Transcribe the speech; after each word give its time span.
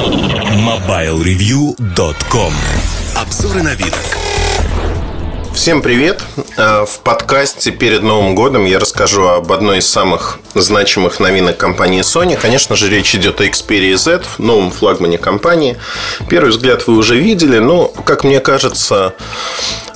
MobileReview.com 0.00 2.52
Обзоры 3.16 3.62
на 3.62 3.74
вид. 3.74 3.94
Всем 5.52 5.82
привет! 5.82 6.22
Э, 6.56 6.86
в 6.86 7.00
подкасте 7.00 7.70
перед 7.70 8.02
Новым 8.02 8.34
годом 8.34 8.64
я 8.64 8.78
расскажу 8.78 9.28
об 9.28 9.52
одной 9.52 9.80
из 9.80 9.86
самых 9.86 10.38
значимых 10.54 11.20
новинок 11.20 11.58
компании 11.58 12.00
Sony. 12.00 12.38
Конечно 12.40 12.76
же, 12.76 12.88
речь 12.88 13.14
идет 13.14 13.42
о 13.42 13.44
Xperia 13.44 13.98
Z, 13.98 14.22
новом 14.38 14.70
флагмане 14.70 15.18
компании. 15.18 15.76
Первый 16.30 16.48
взгляд 16.48 16.86
вы 16.86 16.96
уже 16.96 17.16
видели, 17.16 17.58
но, 17.58 17.88
как 17.88 18.24
мне 18.24 18.40
кажется, 18.40 19.12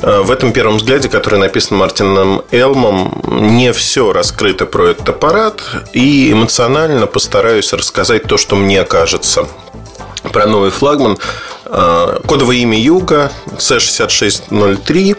э, 0.03 0.21
в 0.21 0.31
этом 0.31 0.53
первом 0.53 0.77
взгляде, 0.77 1.09
который 1.09 1.39
написан 1.39 1.79
Мартином 1.79 2.43
Элмом, 2.51 3.23
не 3.27 3.73
все 3.73 4.13
раскрыто 4.13 4.67
про 4.67 4.89
этот 4.89 5.09
аппарат, 5.09 5.63
и 5.95 6.31
эмоционально 6.31 7.07
постараюсь 7.07 7.73
рассказать 7.73 8.25
то, 8.25 8.37
что 8.37 8.55
мне 8.55 8.85
кажется 8.85 9.49
про 10.35 10.47
новый 10.47 10.71
флагман. 10.71 11.17
Э, 11.67 12.19
кодовое 12.27 12.57
имя 12.57 12.79
Юга 12.79 13.31
C6603. 13.57 15.17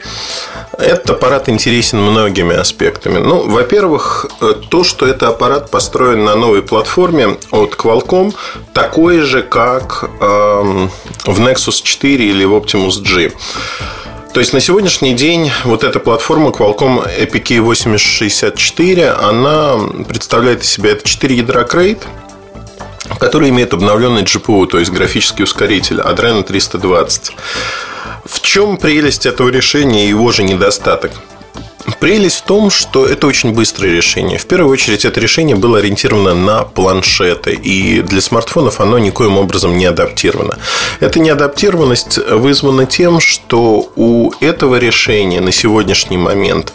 Этот 0.78 1.10
аппарат 1.10 1.48
интересен 1.48 2.02
многими 2.02 2.54
аспектами. 2.54 3.20
Ну, 3.20 3.50
во-первых, 3.50 4.28
э, 4.42 4.54
то, 4.70 4.84
что 4.84 5.08
это 5.08 5.30
аппарат 5.30 5.72
построен 5.72 6.26
на 6.26 6.36
новой 6.36 6.62
платформе 6.62 7.38
от 7.52 7.76
Qualcomm, 7.76 8.36
такой 8.74 9.20
же, 9.22 9.42
как 9.42 10.10
эм, 10.20 10.92
в 11.26 11.40
Nexus 11.40 11.82
4 11.82 12.26
или 12.26 12.44
в 12.44 12.54
Optimus 12.54 13.02
G. 13.02 13.32
То 14.34 14.42
есть 14.42 14.52
на 14.52 14.60
сегодняшний 14.60 15.14
день 15.14 15.50
вот 15.64 15.86
эта 15.86 16.02
платформа 16.02 16.50
Qualcomm 16.50 17.10
EPK 17.22 17.62
8064, 17.62 19.12
она 19.12 19.78
представляет 20.10 20.64
из 20.64 20.70
себя 20.70 20.92
это 20.92 21.08
4 21.08 21.36
ядра 21.38 21.64
Crate, 21.64 22.04
который 23.20 23.50
имеет 23.50 23.74
обновленный 23.74 24.24
GPU, 24.24 24.68
то 24.68 24.80
есть 24.80 24.92
графический 24.92 25.44
ускоритель 25.44 26.00
Adreno 26.00 26.44
320. 26.44 27.32
В 28.26 28.42
чем 28.42 28.78
прелесть 28.78 29.26
этого 29.26 29.50
решения 29.50 30.06
и 30.06 30.10
его 30.10 30.32
же 30.32 30.44
недостаток? 30.44 31.12
Прелесть 32.00 32.40
в 32.40 32.42
том, 32.44 32.72
что 32.72 33.06
это 33.06 33.28
очень 33.28 33.54
быстрое 33.54 33.92
решение. 33.92 34.40
В 34.40 34.46
первую 34.48 34.72
очередь, 34.72 35.06
это 35.06 35.20
решение 35.20 35.56
было 35.56 35.78
ориентировано 35.78 36.34
на 36.34 36.64
планшеты, 36.64 37.54
и 37.54 38.02
для 38.02 38.22
смартфонов 38.22 38.82
оно 38.82 38.98
никоим 38.98 39.38
образом 39.38 39.78
не 39.78 39.86
адаптировано. 39.86 40.58
Эта 41.00 41.20
неадаптированность 41.20 42.18
вызвана 42.18 42.88
тем, 42.88 43.20
что 43.20 43.92
у 43.96 44.32
этого 44.40 44.78
решения 44.78 45.42
на 45.42 45.52
сегодняшний 45.52 46.18
момент 46.18 46.74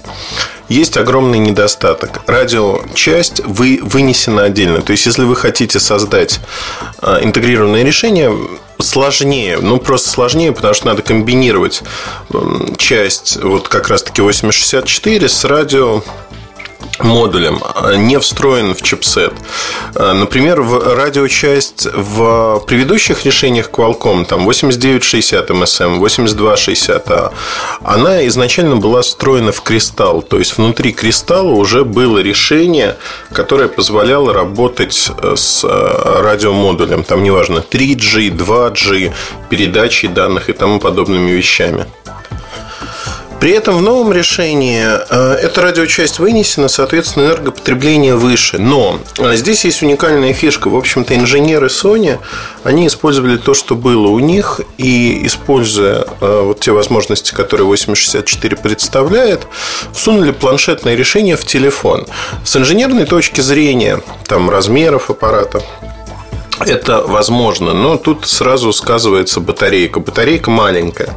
есть 0.70 0.96
огромный 0.96 1.38
недостаток. 1.38 2.22
Радиочасть 2.26 3.40
вы 3.44 3.80
вынесена 3.82 4.44
отдельно. 4.44 4.80
То 4.80 4.92
есть, 4.92 5.04
если 5.04 5.24
вы 5.24 5.36
хотите 5.36 5.80
создать 5.80 6.40
а, 6.98 7.22
интегрированное 7.22 7.82
решение, 7.82 8.32
сложнее. 8.78 9.58
Ну, 9.60 9.78
просто 9.78 10.08
сложнее, 10.08 10.52
потому 10.52 10.72
что 10.72 10.86
надо 10.86 11.02
комбинировать 11.02 11.82
часть 12.78 13.36
вот 13.42 13.68
как 13.68 13.88
раз-таки 13.88 14.22
8064 14.22 15.28
с 15.28 15.44
радио 15.44 16.02
модулем, 16.98 17.61
а, 17.62 17.95
не 17.95 18.19
встроен 18.19 18.75
в 18.75 18.83
чипсет. 18.83 19.33
А, 19.95 20.12
например, 20.12 20.62
в 20.62 20.95
радиочасть 20.95 21.86
в 21.92 22.62
предыдущих 22.67 23.25
решениях 23.25 23.70
Qualcomm, 23.70 24.25
там 24.25 24.45
8960 24.45 25.51
MSM, 25.51 25.98
8260A, 25.98 27.33
она 27.83 28.27
изначально 28.28 28.77
была 28.77 29.03
встроена 29.03 29.53
в 29.53 29.62
кристалл. 29.62 30.23
То 30.23 30.39
есть, 30.39 30.56
внутри 30.56 30.92
кристалла 30.92 31.53
уже 31.53 31.84
было 31.84 32.19
решение, 32.19 32.97
которое 33.33 33.69
позволяло 33.69 34.33
работать 34.33 35.11
э, 35.23 35.34
с 35.36 35.64
э, 35.64 36.20
радиомодулем. 36.23 37.05
Там, 37.05 37.23
неважно, 37.23 37.58
3G, 37.58 38.31
2G, 38.31 39.12
передачи 39.48 40.08
данных 40.08 40.48
и 40.48 40.53
тому 40.53 40.81
подобными 40.81 41.31
вещами. 41.31 41.86
При 43.41 43.52
этом 43.52 43.78
в 43.78 43.83
новом 43.83 44.12
решении 44.12 44.84
э, 44.84 45.33
эта 45.41 45.62
радиочасть 45.62 46.18
вынесена, 46.18 46.68
соответственно, 46.68 47.24
энергопотребление 47.24 48.14
выше. 48.14 48.58
Но 48.58 49.01
э, 49.17 49.34
здесь 49.36 49.64
есть 49.64 49.83
уникальная 49.83 50.34
фишка. 50.34 50.68
В 50.68 50.77
общем-то, 50.77 51.17
инженеры 51.17 51.68
Sony, 51.68 52.18
они 52.64 52.86
использовали 52.86 53.39
то, 53.39 53.55
что 53.55 53.77
было 53.77 54.08
у 54.08 54.18
них, 54.18 54.61
и 54.77 55.27
используя 55.27 56.05
э, 56.20 56.42
вот 56.45 56.61
те 56.61 56.73
возможности, 56.73 57.33
которые 57.33 57.67
864 57.67 58.58
представляет, 58.58 59.46
всунули 59.95 60.33
планшетное 60.33 60.95
решение 60.95 61.36
в 61.36 61.46
телефон. 61.46 62.07
С 62.45 62.57
инженерной 62.57 63.07
точки 63.07 63.40
зрения, 63.40 64.02
там, 64.27 64.51
размеров 64.51 65.08
аппарата, 65.08 65.62
это 66.67 67.01
возможно, 67.07 67.72
но 67.72 67.96
тут 67.96 68.27
сразу 68.27 68.70
сказывается 68.74 69.40
батарейка. 69.40 69.98
Батарейка 69.98 70.51
маленькая. 70.51 71.17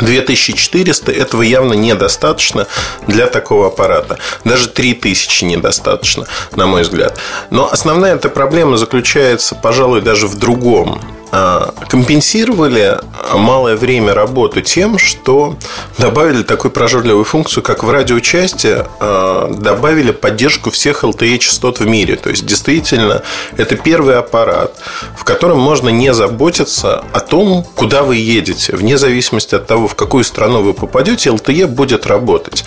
2400 0.00 1.12
этого 1.12 1.42
явно 1.42 1.74
недостаточно 1.74 2.66
для 3.06 3.26
такого 3.26 3.68
аппарата. 3.68 4.18
Даже 4.44 4.68
3000 4.68 5.44
недостаточно, 5.44 6.26
на 6.56 6.66
мой 6.66 6.82
взгляд. 6.82 7.18
Но 7.50 7.70
основная 7.70 8.14
эта 8.14 8.28
проблема 8.28 8.76
заключается, 8.76 9.54
пожалуй, 9.54 10.00
даже 10.00 10.26
в 10.26 10.38
другом. 10.38 11.00
А, 11.32 11.72
компенсировали 11.88 12.98
малое 13.34 13.76
время 13.76 14.14
работы 14.14 14.62
тем, 14.62 14.98
что 14.98 15.56
добавили 15.98 16.42
такую 16.42 16.72
прожорливую 16.72 17.24
функцию, 17.24 17.62
как 17.62 17.84
в 17.84 17.90
радиочасти 17.90 18.84
а, 19.00 19.48
добавили 19.52 20.10
поддержку 20.10 20.70
всех 20.70 21.04
LTE-частот 21.04 21.80
в 21.80 21.86
мире. 21.86 22.16
То 22.16 22.30
есть, 22.30 22.46
действительно, 22.46 23.22
это 23.56 23.76
первый 23.76 24.16
аппарат, 24.16 24.74
в 25.16 25.24
котором 25.24 25.58
можно 25.60 25.88
не 25.88 26.12
заботиться 26.12 27.04
о 27.12 27.20
том, 27.20 27.64
куда 27.76 28.02
вы 28.02 28.16
едете. 28.16 28.74
Вне 28.74 28.98
зависимости 28.98 29.54
от 29.54 29.66
того, 29.66 29.86
в 29.86 29.94
какую 29.94 30.24
страну 30.24 30.62
вы 30.62 30.74
попадете, 30.74 31.30
LTE 31.30 31.66
будет 31.66 32.06
работать. 32.06 32.64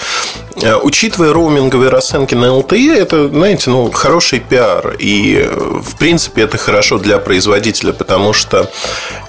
А, 0.61 0.77
учитывая 0.77 1.33
роуминговые 1.33 1.89
расценки 1.89 2.35
на 2.35 2.45
LTE, 2.45 2.93
это, 2.93 3.27
знаете, 3.29 3.69
ну, 3.69 3.91
хороший 3.91 4.39
пиар. 4.39 4.95
И, 4.99 5.49
в 5.51 5.95
принципе, 5.97 6.43
это 6.43 6.57
хорошо 6.57 6.97
для 6.99 7.17
производителя, 7.17 7.91
потому 7.93 8.33
что 8.33 8.69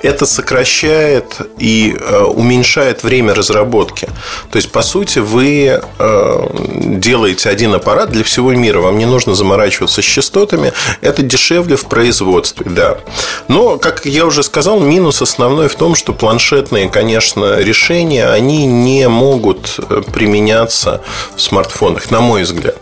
это 0.02 0.26
сокращает 0.26 1.38
и 1.58 1.96
э, 1.98 2.18
уменьшает 2.24 3.02
время 3.02 3.34
разработки. 3.34 4.06
То 4.50 4.56
есть, 4.56 4.70
по 4.70 4.82
сути, 4.82 5.20
вы 5.20 5.80
э, 5.98 6.46
делаете 6.74 7.48
один 7.48 7.74
аппарат 7.74 8.10
для 8.10 8.22
всего 8.22 8.52
мира. 8.52 8.80
Вам 8.80 8.98
не 8.98 9.06
нужно 9.06 9.34
заморачиваться 9.34 10.02
с 10.02 10.04
частотами. 10.04 10.72
Это 11.00 11.22
дешевле 11.22 11.76
в 11.76 11.86
производстве, 11.86 12.66
да. 12.68 12.98
Но, 13.48 13.78
как 13.78 14.04
я 14.04 14.26
уже 14.26 14.42
сказал, 14.42 14.78
минус 14.80 15.22
основной 15.22 15.68
в 15.68 15.74
том, 15.74 15.94
что 15.94 16.12
планшетные, 16.12 16.90
конечно, 16.90 17.58
решения, 17.58 18.28
они 18.28 18.66
не 18.66 19.08
могут 19.08 19.80
э, 19.88 20.02
применяться 20.12 21.00
в 21.36 21.40
смартфонах, 21.40 22.10
на 22.10 22.20
мой 22.20 22.42
взгляд. 22.42 22.76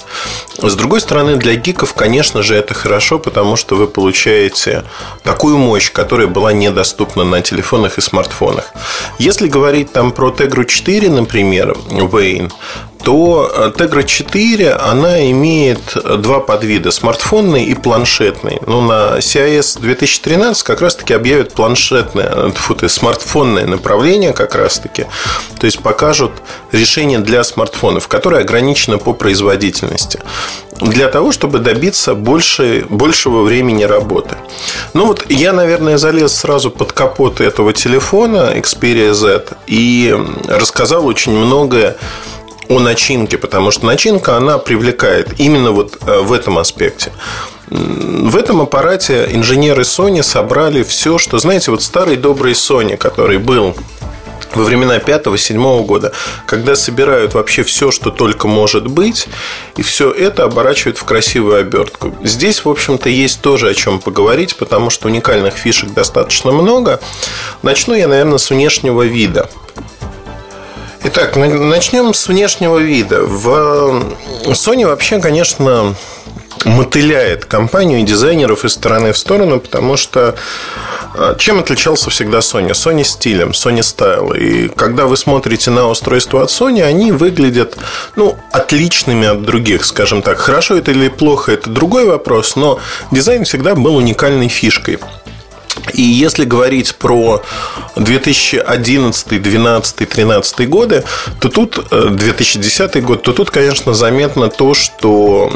С 0.58 0.74
другой 0.74 1.00
стороны, 1.00 1.36
для 1.36 1.54
гиков, 1.54 1.94
конечно 1.94 2.42
же, 2.42 2.54
это 2.54 2.74
хорошо, 2.74 3.18
потому 3.18 3.56
что 3.56 3.76
вы 3.76 3.86
получаете 3.86 4.84
такую 5.22 5.58
мощь, 5.58 5.90
которая 5.90 6.26
была 6.26 6.52
недоступна 6.52 7.24
на 7.24 7.40
телефонах 7.40 7.98
и 7.98 8.00
смартфонах. 8.00 8.72
Если 9.18 9.48
говорить 9.48 9.92
там 9.92 10.12
про 10.12 10.30
Tegra 10.30 10.64
4, 10.64 11.08
например, 11.10 11.76
Wayne, 11.88 12.52
то 13.02 13.50
э, 13.52 13.72
Tegra 13.76 14.04
4, 14.04 14.72
она 14.72 15.30
имеет 15.30 15.80
два 16.22 16.40
подвида, 16.40 16.90
смартфонный 16.90 17.64
и 17.64 17.74
планшетный. 17.74 18.60
Ну, 18.66 18.80
на 18.80 19.18
CIS 19.18 19.80
2013 19.80 20.62
как 20.62 20.80
раз-таки 20.80 21.14
объявят 21.14 21.52
планшетное, 21.52 22.30
э, 22.32 22.50
фу, 22.54 22.76
есть 22.80 22.94
смартфонное 22.94 23.66
направление 23.66 24.32
как 24.32 24.54
раз-таки. 24.54 25.06
То 25.58 25.66
есть 25.66 25.80
покажут 25.80 26.32
решение 26.72 27.18
для 27.18 27.44
смартфонов, 27.44 28.08
которое 28.08 28.42
ограничено 28.42 28.98
по 28.98 29.12
производительности 29.12 30.20
для 30.80 31.08
того, 31.08 31.32
чтобы 31.32 31.58
добиться 31.58 32.14
больше, 32.14 32.84
большего 32.88 33.42
времени 33.42 33.84
работы. 33.84 34.36
Ну 34.94 35.06
вот 35.06 35.24
я, 35.30 35.52
наверное, 35.52 35.98
залез 35.98 36.34
сразу 36.34 36.70
под 36.70 36.92
капот 36.92 37.40
этого 37.40 37.72
телефона 37.72 38.52
Xperia 38.56 39.12
Z 39.12 39.44
и 39.66 40.14
рассказал 40.48 41.06
очень 41.06 41.32
многое 41.32 41.96
о 42.72 42.80
начинке, 42.80 43.38
потому 43.38 43.70
что 43.70 43.86
начинка, 43.86 44.36
она 44.36 44.58
привлекает 44.58 45.38
именно 45.38 45.72
вот 45.72 45.98
э, 46.06 46.20
в 46.20 46.32
этом 46.32 46.58
аспекте. 46.58 47.12
В 47.68 48.36
этом 48.36 48.60
аппарате 48.60 49.28
инженеры 49.32 49.82
Sony 49.82 50.22
собрали 50.22 50.82
все, 50.82 51.18
что, 51.18 51.38
знаете, 51.38 51.70
вот 51.70 51.82
старый 51.82 52.16
добрый 52.16 52.52
Sony, 52.52 52.96
который 52.96 53.38
был 53.38 53.74
во 54.54 54.64
времена 54.64 54.98
5-7 54.98 55.84
года, 55.84 56.12
когда 56.46 56.76
собирают 56.76 57.34
вообще 57.34 57.62
все, 57.62 57.90
что 57.90 58.10
только 58.10 58.48
может 58.48 58.86
быть, 58.86 59.28
и 59.76 59.82
все 59.82 60.10
это 60.10 60.44
оборачивают 60.44 60.98
в 60.98 61.04
красивую 61.04 61.60
обертку. 61.60 62.14
Здесь, 62.22 62.64
в 62.64 62.68
общем-то, 62.68 63.08
есть 63.08 63.40
тоже 63.40 63.70
о 63.70 63.74
чем 63.74 64.00
поговорить, 64.00 64.56
потому 64.56 64.90
что 64.90 65.08
уникальных 65.08 65.54
фишек 65.54 65.92
достаточно 65.92 66.52
много. 66.52 67.00
Начну 67.62 67.94
я, 67.94 68.08
наверное, 68.08 68.38
с 68.38 68.50
внешнего 68.50 69.02
вида. 69.02 69.48
Итак, 71.04 71.34
начнем 71.34 72.14
с 72.14 72.28
внешнего 72.28 72.78
вида. 72.78 73.22
В 73.22 74.04
Sony 74.46 74.86
вообще, 74.86 75.18
конечно, 75.20 75.96
мотыляет 76.64 77.44
компанию 77.44 78.00
и 78.00 78.04
дизайнеров 78.04 78.64
из 78.64 78.74
стороны 78.74 79.12
в 79.12 79.18
сторону, 79.18 79.58
потому 79.58 79.96
что 79.96 80.36
А 81.14 81.34
чем 81.34 81.58
отличался 81.58 82.08
всегда 82.10 82.38
Sony? 82.38 82.70
Sony 82.70 83.04
стилем, 83.04 83.50
Sony 83.50 83.80
Style. 83.80 84.38
И 84.38 84.68
когда 84.68 85.06
вы 85.06 85.16
смотрите 85.16 85.70
на 85.70 85.88
устройство 85.88 86.42
от 86.42 86.48
Sony, 86.48 86.82
они 86.82 87.12
выглядят 87.12 87.76
ну, 88.16 88.38
отличными 88.50 89.26
от 89.26 89.42
других, 89.42 89.84
скажем 89.84 90.22
так. 90.22 90.38
Хорошо 90.38 90.76
это 90.76 90.90
или 90.90 91.08
плохо, 91.08 91.52
это 91.52 91.68
другой 91.68 92.06
вопрос, 92.06 92.56
но 92.56 92.80
дизайн 93.10 93.44
всегда 93.44 93.74
был 93.74 93.96
уникальной 93.96 94.48
фишкой. 94.48 94.98
И 95.94 96.02
если 96.02 96.44
говорить 96.44 96.94
про 96.96 97.42
2011, 97.96 99.28
2012, 99.28 99.96
2013 99.96 100.68
годы, 100.68 101.04
то 101.40 101.48
тут 101.48 101.82
2010 101.90 102.96
э, 102.96 103.00
год, 103.00 103.22
то 103.22 103.32
тут, 103.32 103.50
конечно, 103.50 103.94
заметно 103.94 104.48
то, 104.48 104.74
что 104.74 105.50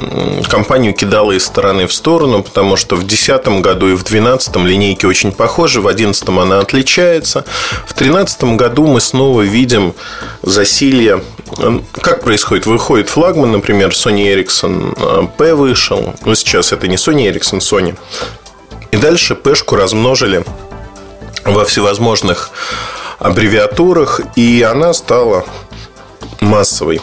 компанию 0.49 0.95
кидала 0.95 1.33
из 1.33 1.45
стороны 1.45 1.87
в 1.87 1.93
сторону, 1.93 2.43
потому 2.43 2.77
что 2.77 2.97
в 2.97 3.01
2010 3.01 3.61
году 3.61 3.89
и 3.89 3.95
в 3.95 4.05
2012 4.05 4.57
линейки 4.57 5.07
очень 5.07 5.33
похожи, 5.33 5.81
в 5.81 5.85
2011 5.85 6.29
она 6.29 6.61
отличается. 6.61 7.45
В 7.87 7.95
2013 7.95 8.45
году 8.57 8.87
мы 8.87 9.01
снова 9.01 9.43
видим 9.43 9.95
засилье. 10.43 11.23
Как 12.01 12.23
происходит? 12.23 12.67
Выходит 12.67 13.09
флагман, 13.09 13.53
например, 13.53 13.91
Sony 13.91 14.35
Ericsson 14.35 15.31
P 15.37 15.55
вышел. 15.55 16.15
Ну, 16.25 16.35
сейчас 16.35 16.73
это 16.73 16.89
не 16.89 16.97
Sony 16.97 17.31
Ericsson, 17.31 17.59
Sony. 17.59 17.97
И 18.91 18.97
дальше 18.97 19.35
пешку 19.35 19.77
размножили 19.77 20.45
во 21.45 21.65
всевозможных 21.65 22.51
аббревиатурах, 23.19 24.21
и 24.37 24.63
она 24.63 24.93
стала 24.93 25.45
массовой. 26.41 27.01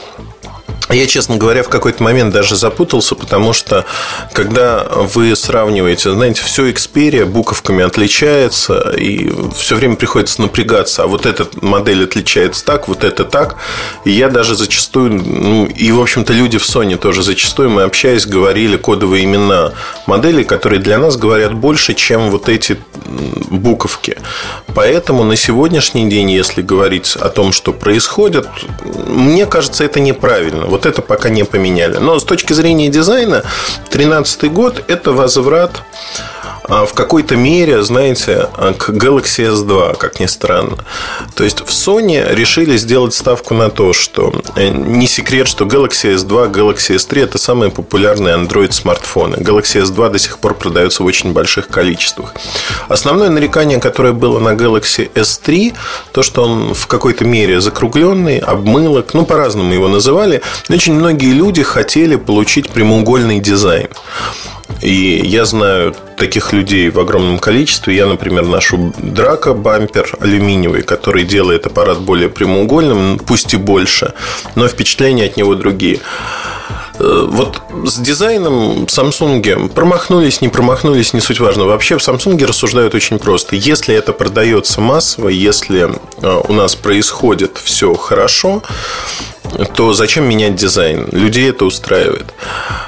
Я, 0.90 1.08
честно 1.08 1.38
говоря, 1.38 1.64
в 1.64 1.70
какой-то 1.70 2.04
момент 2.04 2.34
даже 2.34 2.56
запутался, 2.56 3.16
потому 3.16 3.54
что 3.54 3.86
когда 4.34 4.84
вы 4.84 5.36
сравниваете, 5.36 6.12
знаете, 6.12 6.42
все 6.44 6.70
Xperia 6.70 7.26
буковками 7.26 7.84
отличается, 7.84 8.94
и 8.98 9.32
все 9.56 9.76
время 9.76 9.96
приходится 9.96 10.42
напрягаться, 10.42 11.04
а 11.04 11.08
вот 11.08 11.26
эта 11.26 11.48
модель 11.62 12.04
отличается 12.04 12.66
так, 12.66 12.90
вот 12.90 13.04
это 13.06 13.24
так. 13.24 13.56
И 14.04 14.12
я 14.12 14.28
даже 14.28 14.56
зачастую, 14.56 15.14
ну, 15.14 15.66
и, 15.68 15.92
в 15.92 16.02
общем-то, 16.02 16.34
люди 16.34 16.58
в 16.58 16.64
Sony 16.64 16.98
тоже 16.98 17.24
зачастую, 17.24 17.70
мы 17.70 17.84
общаясь, 17.84 18.26
говорили 18.26 18.76
кодовые 18.76 19.24
имена 19.24 19.72
моделей, 20.06 20.44
которые 20.44 20.82
для 20.82 20.98
нас 20.98 21.16
говорят 21.16 21.54
больше, 21.54 21.94
чем 21.94 22.30
вот 22.30 22.50
эти 22.50 22.78
буковки. 23.50 24.18
Поэтому 24.76 25.24
на 25.24 25.38
сегодняшний 25.38 26.10
день, 26.10 26.30
если 26.32 26.62
говорить 26.62 27.16
о 27.16 27.30
том, 27.30 27.54
что 27.54 27.72
происходит, 27.72 28.48
мне 29.08 29.46
кажется, 29.46 29.84
это 29.86 30.00
неправильно. 30.00 30.73
Вот 30.74 30.88
это 30.88 31.04
пока 31.04 31.30
не 31.30 31.44
поменяли. 31.44 31.98
Но 31.98 32.18
с 32.18 32.24
точки 32.26 32.54
зрения 32.54 32.90
дизайна, 32.90 33.44
2013 33.92 34.52
год– 34.52 34.84
это 34.88 35.12
возврат 35.12 35.84
в 36.68 36.94
какой-то 36.94 37.36
мере, 37.36 37.84
знаете, 37.84 38.50
а, 38.56 38.74
к 38.74 38.90
Galaxy 38.90 39.52
S2, 39.54 39.98
как 39.98 40.20
ни 40.20 40.26
странно. 40.26 40.78
То 41.36 41.44
есть 41.44 41.62
в 41.62 41.70
Sony 41.70 42.34
решили 42.34 42.78
сделать 42.78 43.14
ставку 43.14 43.54
на 43.54 43.70
то, 43.70 43.94
что 43.94 44.34
э, 44.56 44.70
не 44.70 45.08
секрет, 45.08 45.48
что 45.48 45.66
Galaxy 45.66 46.16
S2, 46.16 46.52
Galaxy 46.52 46.96
S3 46.96 47.24
это 47.24 47.38
самые 47.38 47.72
популярные 47.72 48.36
Android 48.36 48.72
смартфоны. 48.72 49.36
Galaxy 49.36 49.82
S2 49.84 50.12
до 50.12 50.20
сих 50.20 50.38
пор 50.40 50.54
продается 50.54 51.04
в 51.04 51.06
очень 51.06 51.34
больших 51.34 51.68
количествах. 51.68 52.34
Основное 52.88 53.30
нарекание, 53.30 53.80
которое 53.80 54.14
было 54.14 54.40
на 54.40 54.50
Galaxy 54.50 55.12
S3, 55.14 55.74
то, 56.12 56.24
что 56.24 56.44
он 56.44 56.74
в 56.74 56.88
какой-то 56.88 57.26
мере 57.26 57.60
закругленный, 57.60 58.38
обмылок, 58.40 59.14
ну, 59.14 59.26
по-разному 59.26 59.74
его 59.74 59.88
называли. 59.88 60.42
Очень 60.70 60.94
многие 60.94 61.34
люди 61.34 61.64
хотели 61.64 62.16
получить 62.16 62.70
прямоугольный 62.70 63.40
дизайн. 63.40 63.90
И 64.82 65.22
я 65.26 65.46
знаю 65.46 65.96
таких 66.18 66.54
людей 66.54 66.90
в 66.90 67.00
огромном 67.00 67.40
количестве. 67.40 67.96
Я, 67.96 68.06
например, 68.06 68.46
ношу 68.46 68.94
драка 68.98 69.54
бампер 69.54 70.16
алюминиевый, 70.20 70.84
который 70.84 71.24
делает 71.24 71.66
аппарат 71.66 72.00
более 72.00 72.30
прямоугольным, 72.30 73.20
пусть 73.20 73.54
и 73.54 73.58
больше, 73.58 74.14
но 74.56 74.68
впечатления 74.68 75.26
от 75.26 75.38
него 75.38 75.56
другие. 75.56 76.00
Э, 77.00 77.28
вот 77.28 77.62
с 77.86 77.98
дизайном 77.98 78.86
Samsung 78.86 79.70
промахнулись, 79.70 80.42
не 80.42 80.50
промахнулись, 80.50 81.14
не 81.14 81.22
суть 81.22 81.40
важно. 81.40 81.66
Вообще 81.66 81.98
в 81.98 82.08
Samsung 82.08 82.44
рассуждают 82.46 82.96
очень 82.96 83.20
просто. 83.20 83.56
Если 83.56 83.96
это 83.96 84.14
продается 84.14 84.82
массово, 84.82 85.30
если 85.30 85.90
э, 86.22 86.42
у 86.48 86.54
нас 86.54 86.76
происходит 86.76 87.60
все 87.64 87.94
хорошо, 87.96 88.64
то 89.76 89.94
зачем 89.94 90.28
менять 90.28 90.56
дизайн? 90.56 91.08
Людей 91.12 91.50
это 91.50 91.66
устраивает. 91.66 92.26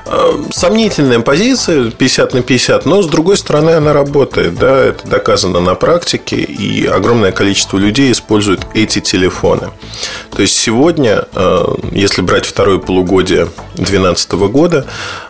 Э, 0.05 0.31
сомнительная 0.51 1.19
позиция 1.19 1.91
50 1.91 2.33
на 2.33 2.41
50, 2.41 2.85
но 2.85 3.01
с 3.01 3.07
другой 3.07 3.37
стороны 3.37 3.71
она 3.71 3.93
работает. 3.93 4.55
Да? 4.55 4.77
Это 4.77 5.07
доказано 5.07 5.59
на 5.59 5.75
практике, 5.75 6.37
и 6.37 6.85
огромное 6.85 7.31
количество 7.31 7.77
людей 7.77 8.11
используют 8.11 8.65
эти 8.73 8.99
телефоны. 8.99 9.71
То 10.31 10.41
есть 10.41 10.57
сегодня, 10.57 11.25
э, 11.33 11.65
если 11.91 12.21
брать 12.21 12.45
второе 12.45 12.79
полугодие 12.79 13.47
2012 13.75 14.47
года, 14.47 14.85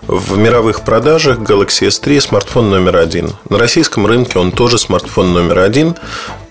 в 0.07 0.37
мировых 0.37 0.81
продажах 0.81 1.39
Galaxy 1.39 1.87
S3 1.87 2.21
смартфон 2.21 2.69
номер 2.69 2.97
один. 2.97 3.31
На 3.49 3.57
российском 3.57 4.05
рынке 4.05 4.39
он 4.39 4.51
тоже 4.51 4.77
смартфон 4.77 5.33
номер 5.33 5.59
один, 5.59 5.95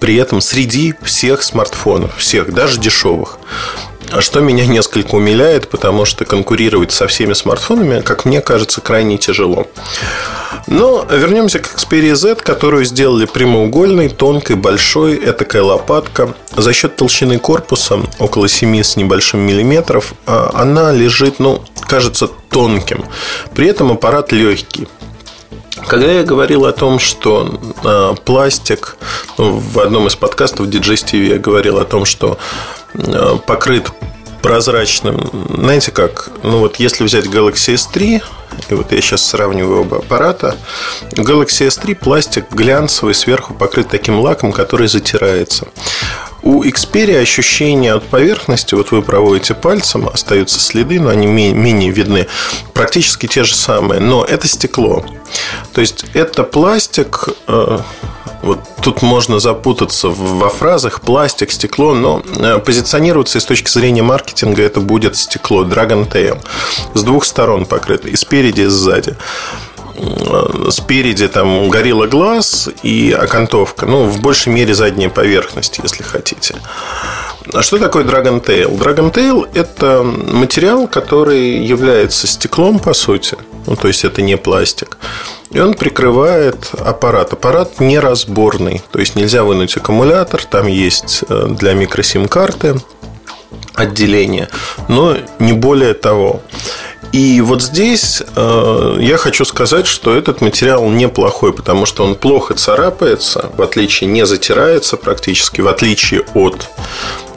при 0.00 0.16
этом 0.16 0.40
среди 0.40 0.94
всех 1.02 1.42
смартфонов, 1.42 2.16
всех, 2.16 2.52
даже 2.52 2.80
дешевых. 2.80 3.38
А 4.12 4.20
что 4.20 4.40
меня 4.40 4.66
несколько 4.66 5.14
умиляет, 5.14 5.68
потому 5.68 6.04
что 6.04 6.24
конкурировать 6.24 6.92
со 6.92 7.06
всеми 7.06 7.32
смартфонами, 7.32 8.00
как 8.00 8.24
мне 8.24 8.40
кажется, 8.40 8.80
крайне 8.80 9.18
тяжело. 9.18 9.66
Но 10.66 11.04
вернемся 11.10 11.58
к 11.58 11.74
Xperia 11.74 12.14
Z, 12.14 12.36
которую 12.36 12.84
сделали 12.84 13.26
прямоугольной, 13.26 14.08
тонкой, 14.08 14.56
большой, 14.56 15.16
этакая 15.16 15.62
лопатка. 15.62 16.34
За 16.56 16.72
счет 16.72 16.96
толщины 16.96 17.38
корпуса, 17.38 18.00
около 18.18 18.48
7 18.48 18.82
с 18.82 18.96
небольшим 18.96 19.40
миллиметров, 19.40 20.14
а, 20.26 20.50
она 20.54 20.92
лежит, 20.92 21.38
ну, 21.38 21.62
кажется 21.86 22.28
тонким. 22.50 23.04
При 23.54 23.66
этом 23.68 23.92
аппарат 23.92 24.32
легкий. 24.32 24.88
Когда 25.86 26.10
я 26.10 26.22
говорил 26.22 26.64
о 26.64 26.72
том, 26.72 26.98
что 26.98 27.60
э, 27.82 28.14
пластик, 28.24 28.96
ну, 29.36 29.58
в 29.58 29.78
одном 29.80 30.06
из 30.06 30.14
подкастов 30.14 30.68
DJ 30.68 30.94
TV 30.94 31.26
я 31.26 31.38
говорил 31.38 31.78
о 31.78 31.84
том, 31.84 32.04
что 32.04 32.38
покрыт 33.46 33.90
прозрачным, 34.42 35.30
знаете 35.56 35.90
как, 35.90 36.30
ну 36.42 36.58
вот 36.58 36.76
если 36.76 37.04
взять 37.04 37.26
Galaxy 37.26 37.74
S3, 37.74 38.22
и 38.68 38.74
вот 38.74 38.92
я 38.92 39.00
сейчас 39.00 39.24
сравниваю 39.24 39.82
оба 39.82 39.98
аппарата, 39.98 40.56
Galaxy 41.12 41.68
S3 41.68 41.94
пластик 41.94 42.50
глянцевый, 42.50 43.14
сверху 43.14 43.54
покрыт 43.54 43.88
таким 43.88 44.20
лаком, 44.20 44.52
который 44.52 44.88
затирается. 44.88 45.66
У 46.44 46.62
Xperia 46.62 47.22
ощущение 47.22 47.94
от 47.94 48.04
поверхности, 48.04 48.74
вот 48.74 48.90
вы 48.90 49.00
проводите 49.00 49.54
пальцем, 49.54 50.10
остаются 50.12 50.60
следы, 50.60 51.00
но 51.00 51.08
они 51.08 51.26
менее 51.26 51.90
видны, 51.90 52.26
практически 52.74 53.26
те 53.26 53.44
же 53.44 53.54
самые, 53.54 54.00
но 54.00 54.24
это 54.24 54.46
стекло. 54.46 55.04
То 55.72 55.80
есть 55.80 56.04
это 56.12 56.44
пластик, 56.44 57.28
э, 57.46 57.78
вот 58.42 58.58
тут 58.82 59.00
можно 59.00 59.40
запутаться 59.40 60.08
во 60.08 60.50
фразах 60.50 61.00
пластик, 61.00 61.50
стекло, 61.50 61.94
но 61.94 62.22
э, 62.36 62.58
позиционироваться 62.58 63.40
с 63.40 63.46
точки 63.46 63.70
зрения 63.70 64.02
маркетинга 64.02 64.62
это 64.62 64.80
будет 64.80 65.16
стекло 65.16 65.64
Dragon 65.64 66.06
Tail. 66.06 66.38
С 66.92 67.02
двух 67.02 67.24
сторон 67.24 67.64
покрыто, 67.64 68.08
и 68.08 68.16
спереди, 68.44 68.60
и 68.62 68.66
сзади 68.66 69.16
э, 69.96 70.70
спереди 70.70 71.28
там 71.28 71.68
горело 71.70 72.06
глаз 72.06 72.68
и 72.82 73.12
окантовка. 73.12 73.86
Ну, 73.86 74.04
в 74.04 74.20
большей 74.20 74.52
мере 74.52 74.74
задняя 74.74 75.08
поверхность, 75.08 75.80
если 75.82 76.02
хотите. 76.02 76.56
А 77.52 77.62
что 77.62 77.78
такое 77.78 78.04
Dragon 78.04 78.42
Tail? 78.44 78.78
Dragon 78.78 79.12
Tail– 79.12 79.48
это 79.54 80.02
материал, 80.02 80.88
который 80.88 81.64
является 81.64 82.26
стеклом, 82.26 82.78
по 82.78 82.94
сути. 82.94 83.36
Ну, 83.66 83.76
то 83.76 83.88
есть, 83.88 84.04
это 84.04 84.22
не 84.22 84.36
пластик. 84.36 84.96
И 85.50 85.60
он 85.60 85.74
прикрывает 85.74 86.70
аппарат. 86.78 87.32
Аппарат 87.32 87.80
неразборный. 87.80 88.82
То 88.90 88.98
есть, 88.98 89.16
нельзя 89.16 89.44
вынуть 89.44 89.76
аккумулятор. 89.76 90.42
Там 90.44 90.66
есть 90.66 91.24
э, 91.28 91.46
для 91.50 91.74
микросим-карты 91.74 92.76
отделение. 93.74 94.48
Но 94.88 95.16
не 95.38 95.52
более 95.52 95.94
того. 95.94 96.42
И 97.14 97.40
вот 97.42 97.62
здесь 97.62 98.24
э, 98.34 98.96
я 98.98 99.16
хочу 99.18 99.44
сказать, 99.44 99.86
что 99.86 100.16
этот 100.16 100.40
материал 100.40 100.90
неплохой, 100.90 101.52
потому 101.52 101.86
что 101.86 102.02
он 102.02 102.16
плохо 102.16 102.54
царапается, 102.54 103.52
в 103.56 103.62
отличие 103.62 104.10
не 104.10 104.26
затирается 104.26 104.96
практически, 104.96 105.60
в 105.60 105.68
отличие 105.68 106.22
от 106.34 106.68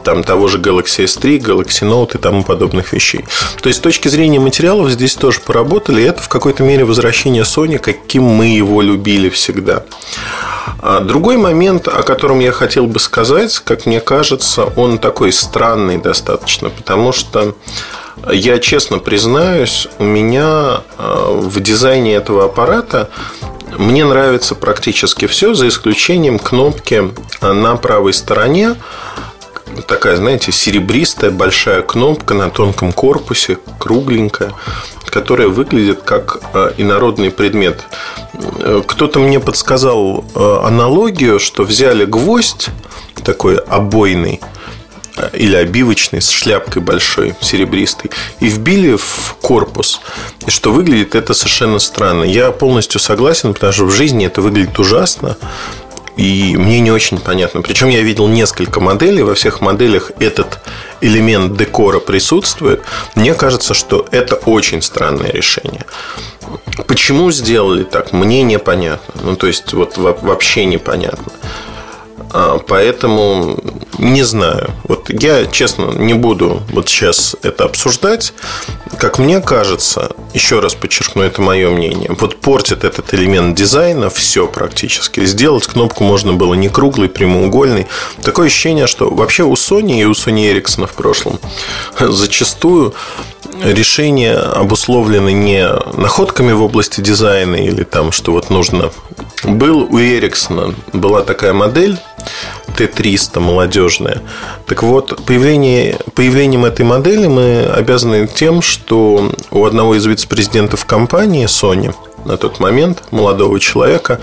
там, 0.03 0.23
того 0.23 0.47
же 0.47 0.57
Galaxy 0.57 1.03
S3, 1.03 1.37
Galaxy 1.37 1.87
Note 1.87 2.15
и 2.15 2.17
тому 2.17 2.43
подобных 2.43 2.91
вещей. 2.91 3.23
То 3.61 3.69
есть, 3.69 3.77
с 3.77 3.81
точки 3.83 4.07
зрения 4.07 4.39
материалов 4.39 4.89
здесь 4.89 5.13
тоже 5.13 5.41
поработали. 5.41 6.01
И 6.01 6.05
это 6.05 6.23
в 6.23 6.27
какой-то 6.27 6.63
мере 6.63 6.83
возвращение 6.83 7.43
Sony, 7.43 7.77
каким 7.77 8.23
мы 8.23 8.47
его 8.47 8.81
любили 8.81 9.29
всегда. 9.29 9.83
А 10.79 11.01
другой 11.01 11.37
момент, 11.37 11.87
о 11.87 12.01
котором 12.01 12.39
я 12.39 12.51
хотел 12.51 12.87
бы 12.87 12.99
сказать, 12.99 13.59
как 13.59 13.85
мне 13.85 13.99
кажется, 13.99 14.63
он 14.63 14.97
такой 14.97 15.31
странный 15.31 15.99
достаточно, 15.99 16.71
потому 16.71 17.11
что 17.11 17.53
я 18.31 18.59
честно 18.59 18.99
признаюсь, 18.99 19.87
у 19.99 20.03
меня 20.03 20.81
а, 20.97 21.31
в 21.31 21.59
дизайне 21.59 22.15
этого 22.15 22.45
аппарата 22.45 23.09
мне 23.77 24.05
нравится 24.05 24.55
практически 24.55 25.27
все, 25.27 25.53
за 25.53 25.67
исключением 25.67 26.39
кнопки 26.39 27.11
на 27.41 27.75
правой 27.75 28.13
стороне. 28.13 28.75
Такая, 29.87 30.15
знаете, 30.15 30.51
серебристая 30.51 31.29
большая 31.29 31.81
кнопка 31.81 32.33
на 32.33 32.49
тонком 32.49 32.91
корпусе, 32.91 33.59
кругленькая, 33.77 34.53
которая 35.05 35.49
выглядит 35.49 36.01
как 36.03 36.39
э, 36.53 36.71
инородный 36.77 37.29
предмет. 37.29 37.83
Э, 38.59 38.81
кто-то 38.85 39.19
мне 39.19 39.39
подсказал 39.39 40.23
э, 40.33 40.59
аналогию, 40.63 41.39
что 41.39 41.63
взяли 41.63 42.05
гвоздь 42.05 42.69
такой 43.23 43.57
обойный, 43.57 44.39
или 45.33 45.55
обивочный 45.55 46.21
с 46.21 46.29
шляпкой 46.29 46.81
большой, 46.81 47.35
серебристой, 47.41 48.11
и 48.39 48.47
вбили 48.47 48.95
в 48.95 49.35
корпус. 49.41 50.01
И 50.45 50.49
что 50.49 50.71
выглядит 50.71 51.15
это 51.15 51.33
совершенно 51.33 51.79
странно. 51.79 52.23
Я 52.23 52.51
полностью 52.51 52.99
согласен, 52.99 53.53
потому 53.53 53.73
что 53.73 53.85
в 53.85 53.91
жизни 53.91 54.25
это 54.25 54.41
выглядит 54.41 54.77
ужасно. 54.79 55.37
И 56.17 56.57
мне 56.57 56.79
не 56.79 56.91
очень 56.91 57.19
понятно. 57.19 57.61
Причем 57.61 57.89
я 57.89 58.01
видел 58.01 58.27
несколько 58.27 58.79
моделей. 58.79 59.21
Во 59.21 59.35
всех 59.35 59.61
моделях 59.61 60.11
этот 60.19 60.59
элемент 60.99 61.55
декора 61.55 61.99
присутствует. 61.99 62.81
Мне 63.13 63.35
кажется, 63.35 63.75
что 63.75 64.07
это 64.09 64.35
очень 64.35 64.81
странное 64.81 65.31
решение. 65.31 65.85
Почему 66.87 67.29
сделали 67.31 67.83
так, 67.83 68.13
мне 68.13 68.41
непонятно. 68.41 69.13
Ну, 69.21 69.35
то 69.35 69.45
есть, 69.45 69.73
вот 69.73 69.97
вообще 69.97 70.65
непонятно. 70.65 71.31
А, 72.31 72.59
поэтому 72.59 73.57
не 73.97 74.23
знаю. 74.23 74.71
Вот 74.83 75.09
я, 75.09 75.45
честно, 75.45 75.91
не 75.91 76.13
буду 76.13 76.61
вот 76.71 76.89
сейчас 76.89 77.35
это 77.41 77.63
обсуждать. 77.63 78.33
Как 78.97 79.19
мне 79.19 79.41
кажется, 79.41 80.11
еще 80.33 80.59
раз 80.59 80.75
подчеркну, 80.75 81.23
это 81.23 81.41
мое 81.41 81.69
мнение. 81.69 82.09
Вот 82.19 82.37
портит 82.37 82.83
этот 82.83 83.13
элемент 83.13 83.55
дизайна 83.55 84.09
все 84.09 84.47
практически. 84.47 85.25
Сделать 85.25 85.67
кнопку 85.67 86.03
можно 86.03 86.33
было 86.33 86.53
не 86.53 86.69
круглый, 86.69 87.09
прямоугольный. 87.09 87.87
Такое 88.21 88.47
ощущение, 88.47 88.87
что 88.87 89.09
вообще 89.09 89.43
у 89.43 89.53
Sony 89.53 90.01
и 90.01 90.05
у 90.05 90.11
Sony 90.11 90.51
Ericsson 90.51 90.87
в 90.87 90.93
прошлом 90.93 91.39
зачастую 91.99 92.93
решения 93.63 94.35
обусловлены 94.35 95.33
не 95.33 95.67
находками 95.97 96.51
в 96.51 96.61
области 96.61 97.01
дизайна 97.01 97.55
или 97.55 97.83
там, 97.83 98.11
что 98.11 98.31
вот 98.33 98.49
нужно. 98.49 98.91
Был 99.43 99.83
у 99.83 99.99
Ericsson 99.99 100.75
была 100.93 101.21
такая 101.21 101.53
модель 101.53 101.97
Т-300 102.75 103.39
молодежная. 103.39 104.21
Так 104.65 104.83
вот, 104.83 105.25
появление, 105.25 105.97
появлением 106.13 106.65
этой 106.65 106.85
модели 106.85 107.27
мы 107.27 107.65
обязаны 107.65 108.27
тем, 108.27 108.61
что 108.61 109.31
у 109.51 109.65
одного 109.65 109.95
из 109.95 110.05
вице-президентов 110.05 110.85
компании 110.85 111.45
Sony 111.45 111.93
на 112.25 112.37
тот 112.37 112.59
момент, 112.59 113.03
молодого 113.11 113.59
человека, 113.59 114.19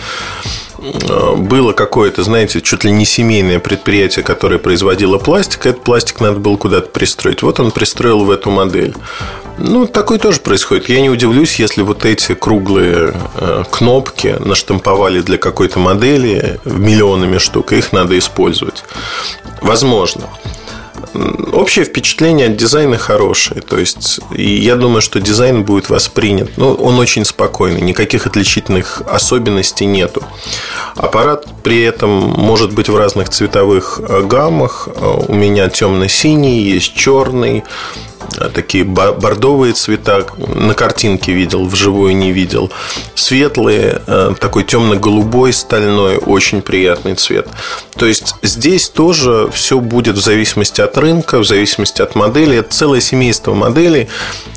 было 1.36 1.72
какое-то, 1.72 2.22
знаете, 2.22 2.60
чуть 2.60 2.84
ли 2.84 2.90
не 2.90 3.04
семейное 3.04 3.58
предприятие, 3.58 4.24
которое 4.24 4.58
производило 4.58 5.18
пластик. 5.18 5.66
Этот 5.66 5.82
пластик 5.82 6.20
надо 6.20 6.40
было 6.40 6.56
куда-то 6.56 6.88
пристроить. 6.88 7.42
Вот 7.42 7.60
он 7.60 7.70
пристроил 7.70 8.24
в 8.24 8.30
эту 8.30 8.50
модель. 8.50 8.94
Ну, 9.58 9.86
такое 9.86 10.18
тоже 10.18 10.40
происходит. 10.40 10.88
Я 10.88 11.00
не 11.00 11.10
удивлюсь, 11.10 11.60
если 11.60 11.82
вот 11.82 12.04
эти 12.04 12.34
круглые 12.34 13.14
э, 13.36 13.64
кнопки 13.70 14.36
наштамповали 14.40 15.20
для 15.20 15.38
какой-то 15.38 15.78
модели 15.78 16.58
миллионами 16.64 17.38
штук, 17.38 17.72
их 17.72 17.92
надо 17.92 18.18
использовать. 18.18 18.82
Возможно. 19.62 20.28
Общее 21.52 21.84
впечатление 21.84 22.48
от 22.48 22.56
дизайна 22.56 22.98
хорошее. 22.98 23.60
То 23.60 23.78
есть, 23.78 24.20
я 24.32 24.76
думаю, 24.76 25.00
что 25.00 25.20
дизайн 25.20 25.64
будет 25.64 25.88
воспринят. 25.90 26.50
Ну, 26.56 26.74
он 26.74 26.98
очень 26.98 27.24
спокойный, 27.24 27.80
никаких 27.80 28.26
отличительных 28.26 29.02
особенностей 29.06 29.86
нету. 29.86 30.22
Аппарат 30.96 31.46
при 31.62 31.82
этом 31.82 32.10
может 32.10 32.72
быть 32.72 32.88
в 32.88 32.96
разных 32.96 33.28
цветовых 33.28 34.00
э, 34.02 34.22
гаммах. 34.22 34.88
Э, 34.94 35.24
у 35.28 35.34
меня 35.34 35.68
темно-синий, 35.68 36.60
есть 36.62 36.94
черный, 36.94 37.64
такие 38.54 38.84
бордовые 38.84 39.72
цвета 39.72 40.26
на 40.38 40.74
картинке 40.74 41.32
видел, 41.32 41.66
вживую 41.66 42.16
не 42.16 42.32
видел. 42.32 42.70
Светлые, 43.14 44.02
э, 44.06 44.34
такой 44.38 44.64
темно-голубой, 44.64 45.52
стальной, 45.52 46.16
очень 46.16 46.62
приятный 46.62 47.14
цвет. 47.14 47.48
То 47.96 48.06
есть 48.06 48.34
здесь 48.42 48.88
тоже 48.88 49.48
все 49.52 49.80
будет 49.80 50.16
в 50.16 50.22
зависимости 50.22 50.80
от 50.80 50.96
рынка, 50.98 51.38
в 51.38 51.44
зависимости 51.44 52.02
от 52.02 52.14
модели. 52.14 52.58
Это 52.58 52.70
целое 52.70 53.00
семейство 53.00 53.54
моделей. 53.54 54.08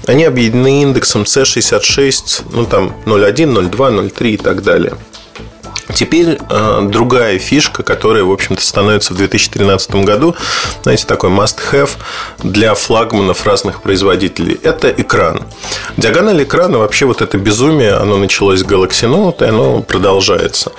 Они 0.05 0.23
объединены 0.23 0.81
индексом 0.81 1.23
C66, 1.23 2.43
ну 2.51 2.65
там 2.65 2.93
0.1, 3.05 3.69
0.2, 3.69 4.11
0.3 4.11 4.29
и 4.31 4.37
так 4.37 4.63
далее. 4.63 4.93
Теперь 5.93 6.37
э, 6.49 6.81
другая 6.89 7.39
фишка, 7.39 7.83
которая, 7.83 8.23
в 8.23 8.31
общем-то, 8.31 8.61
становится 8.61 9.13
в 9.13 9.17
2013 9.17 9.95
году, 9.95 10.35
знаете, 10.83 11.05
такой 11.05 11.29
must-have 11.29 11.91
для 12.43 12.75
флагманов 12.75 13.45
разных 13.45 13.81
производителей. 13.81 14.59
Это 14.63 14.89
экран. 14.89 15.43
Диагональ 15.95 16.43
экрана, 16.43 16.79
вообще 16.79 17.05
вот 17.05 17.21
это 17.21 17.37
безумие, 17.37 17.93
оно 17.93 18.17
началось 18.17 18.59
с 18.59 18.63
Galaxy 18.63 19.09
Note, 19.09 19.45
и 19.45 19.49
оно 19.49 19.81
продолжается. 19.81 20.71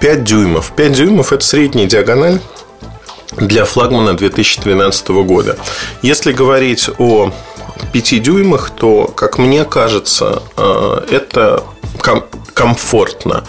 5 0.00 0.24
дюймов. 0.24 0.72
5 0.76 0.92
дюймов– 0.92 1.32
это 1.34 1.44
средняя 1.44 1.86
диагональ 1.86 2.40
для 3.36 3.64
флагмана 3.64 4.14
2012 4.16 5.08
года. 5.08 5.56
Если 6.02 6.32
говорить 6.32 6.90
о 6.98 7.32
5 7.92 8.22
дюймах, 8.22 8.70
то, 8.70 9.06
как 9.06 9.38
мне 9.38 9.64
кажется, 9.64 10.42
э, 10.56 11.06
это 11.10 11.64
комфортно. 12.54 13.44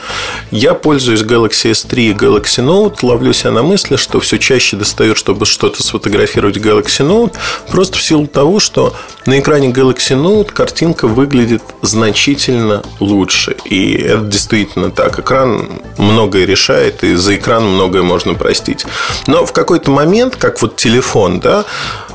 Я 0.51 0.73
пользуюсь 0.73 1.21
Galaxy 1.21 1.71
S3 1.71 1.95
и 1.95 2.13
Galaxy 2.13 2.63
Note, 2.63 2.99
ловлю 3.01 3.33
себя 3.33 3.51
на 3.51 3.63
мысли, 3.63 3.97
что 3.97 4.21
все 4.21 4.37
чаще 4.37 4.77
достаю, 4.77 5.15
чтобы 5.15 5.45
что-то 5.45 5.83
сфотографировать 5.83 6.57
Galaxy 6.57 7.05
Note, 7.05 7.33
просто 7.69 7.97
в 7.97 8.01
силу 8.01 8.27
того, 8.27 8.59
что 8.61 8.93
на 9.25 9.39
экране 9.39 9.69
Galaxy 9.69 10.15
Note 10.15 10.53
картинка 10.53 11.07
выглядит 11.07 11.61
значительно 11.81 12.83
лучше. 13.01 13.57
И 13.65 13.95
это 13.95 14.23
действительно 14.23 14.91
так. 14.91 15.19
Экран 15.19 15.81
многое 15.97 16.45
решает, 16.45 17.03
и 17.03 17.15
за 17.15 17.35
экран 17.35 17.65
многое 17.65 18.03
можно 18.03 18.33
простить. 18.33 18.85
Но 19.27 19.45
в 19.45 19.51
какой-то 19.51 19.91
момент, 19.91 20.37
как 20.37 20.61
вот 20.61 20.77
телефон, 20.77 21.41
да, 21.41 21.65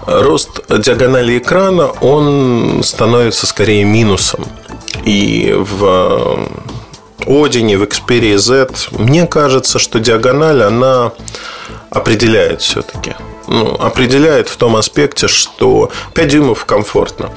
рост 0.07 0.61
диагонали 0.69 1.39
экрана, 1.39 1.87
он 1.87 2.83
становится 2.83 3.47
скорее 3.47 3.85
минусом. 3.85 4.45
И 5.05 5.55
в 5.57 6.49
Одине, 7.27 7.77
в 7.77 7.83
Xperia 7.83 8.39
Z, 8.39 8.69
мне 8.93 9.27
кажется, 9.27 9.79
что 9.79 9.99
диагональ, 9.99 10.63
она 10.63 11.13
определяет 11.91 12.63
все-таки. 12.63 13.15
Ну, 13.49 13.75
определяет 13.75 14.49
в 14.49 14.57
том 14.57 14.77
аспекте, 14.77 15.29
что 15.29 15.91
5 16.15 16.29
дюймов 16.29 16.65
комфортно. 16.65 17.31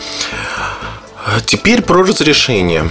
Теперь 1.45 1.81
про 1.81 2.03
разрешение. 2.03 2.89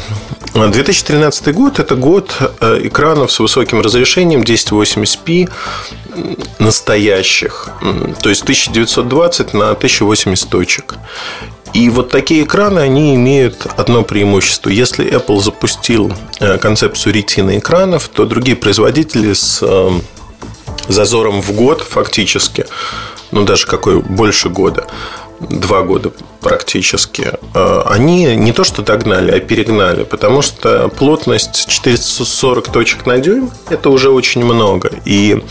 2013 0.54 1.54
год– 1.54 1.78
это 1.80 1.94
год 1.94 2.34
э, 2.60 2.80
экранов 2.84 3.30
с 3.30 3.38
высоким 3.38 3.80
разрешением 3.80 4.42
1080p 4.42 5.50
настоящих. 6.58 7.70
То 8.20 8.28
есть 8.28 8.42
1920 8.42 9.54
на 9.54 9.70
1080 9.70 10.48
точек. 10.48 10.94
И 11.74 11.90
вот 11.90 12.10
такие 12.10 12.44
экраны, 12.44 12.80
они 12.80 13.14
имеют 13.14 13.66
одно 13.76 14.02
преимущество. 14.02 14.70
Если 14.70 15.06
Apple 15.06 15.40
запустил 15.40 16.12
э, 16.40 16.58
концепцию 16.58 17.14
ретины 17.14 17.58
экранов, 17.58 18.08
то 18.08 18.24
другие 18.24 18.56
производители 18.56 19.34
с 19.34 19.60
э, 19.62 19.90
зазором 20.88 21.42
в 21.42 21.52
год 21.52 21.82
фактически, 21.82 22.66
ну 23.30 23.44
даже 23.44 23.66
какой 23.66 24.00
больше 24.00 24.48
года, 24.48 24.86
два 25.40 25.82
года 25.82 26.10
практически, 26.40 27.32
э, 27.54 27.82
они 27.86 28.36
не 28.36 28.52
то 28.52 28.64
что 28.64 28.82
догнали, 28.82 29.30
а 29.30 29.40
перегнали, 29.40 30.04
потому 30.04 30.42
что 30.42 30.88
плотность 30.88 31.68
440 31.68 32.68
точек 32.68 33.06
на 33.06 33.18
дюйм– 33.18 33.50
это 33.70 33.90
уже 33.90 34.10
очень 34.10 34.44
много. 34.44 34.90
И 35.04 35.42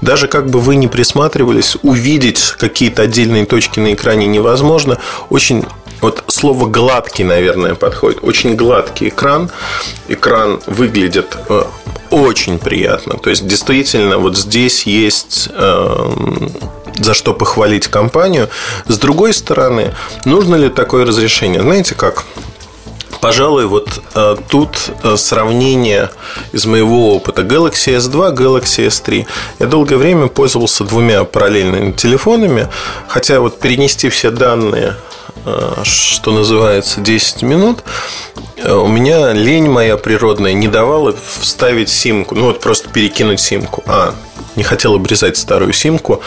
даже 0.00 0.28
как 0.28 0.50
бы 0.50 0.60
вы 0.60 0.76
не 0.76 0.88
присматривались, 0.88 1.76
увидеть 1.82 2.54
какие-то 2.58 3.02
отдельные 3.02 3.46
точки 3.46 3.80
на 3.80 3.92
экране 3.92 4.26
невозможно. 4.26 4.98
Очень 5.30 5.64
вот 6.00 6.24
слово 6.26 6.66
гладкий, 6.66 7.24
наверное, 7.24 7.74
подходит. 7.74 8.18
Очень 8.22 8.56
гладкий 8.56 9.08
экран. 9.08 9.50
Экран 10.08 10.60
выглядит 10.66 11.36
э, 11.48 11.62
очень 12.10 12.58
приятно. 12.58 13.14
То 13.18 13.30
есть, 13.30 13.46
действительно, 13.46 14.18
вот 14.18 14.36
здесь 14.36 14.82
есть 14.82 15.48
эм, 15.54 16.50
за 16.96 17.14
что 17.14 17.34
похвалить 17.34 17.88
компанию. 17.88 18.48
С 18.86 18.98
другой 18.98 19.34
стороны, 19.34 19.94
нужно 20.24 20.56
ли 20.56 20.68
такое 20.68 21.04
разрешение? 21.04 21.62
Знаете 21.62 21.94
как? 21.94 22.24
Пожалуй, 23.20 23.66
вот 23.66 24.02
э, 24.14 24.36
тут 24.48 24.90
э, 25.04 25.16
сравнение 25.16 26.10
из 26.50 26.66
моего 26.66 27.14
опыта 27.14 27.42
Galaxy 27.42 27.96
S2, 27.96 28.34
Galaxy 28.34 28.88
S3. 28.88 29.26
Я 29.60 29.66
долгое 29.66 29.96
время 29.96 30.26
пользовался 30.26 30.82
двумя 30.82 31.22
параллельными 31.22 31.92
телефонами, 31.92 32.68
хотя 33.06 33.40
вот 33.40 33.60
перенести 33.60 34.08
все 34.08 34.30
данные 34.30 34.96
что 35.82 36.30
называется, 36.30 37.00
10 37.00 37.42
минут, 37.42 37.82
у 38.64 38.86
меня 38.86 39.32
лень 39.32 39.68
моя 39.68 39.96
природная 39.96 40.52
не 40.52 40.68
давала 40.68 41.14
вставить 41.40 41.88
симку. 41.88 42.34
Ну, 42.34 42.46
вот 42.46 42.60
просто 42.60 42.88
перекинуть 42.88 43.40
симку. 43.40 43.82
А, 43.86 44.14
не 44.56 44.62
хотел 44.62 44.94
обрезать 44.94 45.36
старую 45.36 45.72
симку. 45.72 46.22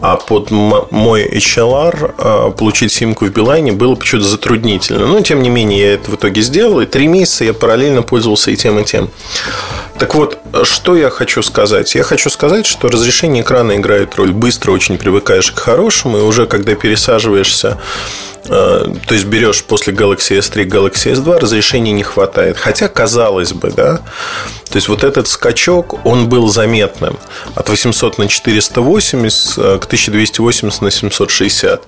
А 0.00 0.16
под 0.16 0.50
мой 0.50 1.26
HLR 1.26 2.14
а, 2.18 2.50
получить 2.50 2.92
симку 2.92 3.26
в 3.26 3.30
Билайне 3.30 3.72
было 3.72 3.94
почему-то 3.94 4.26
затруднительно. 4.26 5.06
Но, 5.06 5.20
тем 5.20 5.42
не 5.42 5.50
менее, 5.50 5.80
я 5.80 5.94
это 5.94 6.10
в 6.10 6.14
итоге 6.14 6.40
сделал. 6.42 6.80
И 6.80 6.86
три 6.86 7.06
месяца 7.06 7.44
я 7.44 7.52
параллельно 7.52 8.02
пользовался 8.02 8.50
и 8.50 8.56
тем, 8.56 8.78
и 8.78 8.84
тем. 8.84 9.10
Так 9.98 10.14
вот, 10.14 10.38
что 10.62 10.96
я 10.96 11.10
хочу 11.10 11.42
сказать? 11.42 11.94
Я 11.94 12.02
хочу 12.02 12.30
сказать, 12.30 12.64
что 12.64 12.88
разрешение 12.88 13.42
экрана 13.42 13.76
играет 13.76 14.14
роль. 14.16 14.32
Быстро 14.32 14.72
очень 14.72 14.96
привыкаешь 14.96 15.52
к 15.52 15.58
хорошему, 15.58 16.18
и 16.18 16.22
уже 16.22 16.46
когда 16.46 16.74
пересаживаешься 16.74 17.78
то 18.44 18.96
есть 19.10 19.26
берешь 19.26 19.62
после 19.64 19.92
Galaxy 19.92 20.38
S3 20.38 20.64
Galaxy 20.66 21.12
S2, 21.12 21.38
разрешения 21.38 21.92
не 21.92 22.02
хватает. 22.02 22.56
Хотя, 22.56 22.88
казалось 22.88 23.52
бы, 23.52 23.70
да, 23.70 24.00
то 24.70 24.76
есть 24.76 24.88
вот 24.88 25.02
этот 25.02 25.26
скачок, 25.26 26.06
он 26.06 26.28
был 26.28 26.48
заметным. 26.48 27.18
От 27.56 27.68
800 27.68 28.18
на 28.18 28.28
480 28.28 29.58
э, 29.58 29.78
к 29.78 29.84
1280 29.84 30.82
на 30.82 30.90
760. 30.90 31.82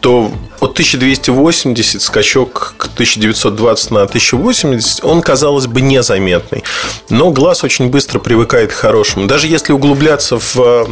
То 0.00 0.32
от 0.58 0.70
1280 0.70 2.00
скачок 2.00 2.74
к 2.78 2.86
1920 2.86 3.90
на 3.90 4.02
1080, 4.04 5.04
он, 5.04 5.20
казалось 5.20 5.66
бы, 5.66 5.82
незаметный. 5.82 6.64
Но 7.10 7.30
глаз 7.30 7.62
очень 7.62 7.90
быстро 7.90 8.18
привыкает 8.18 8.72
к 8.72 8.74
хорошему. 8.74 9.26
Даже 9.26 9.46
если 9.46 9.72
углубляться 9.72 10.38
в 10.38 10.88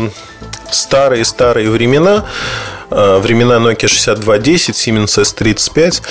старые-старые 0.70 1.70
времена, 1.70 2.26
Э, 2.26 2.75
времена 2.90 3.56
Nokia 3.56 3.88
6210, 3.88 4.74
Siemens 4.74 5.18
S35, 5.20 6.02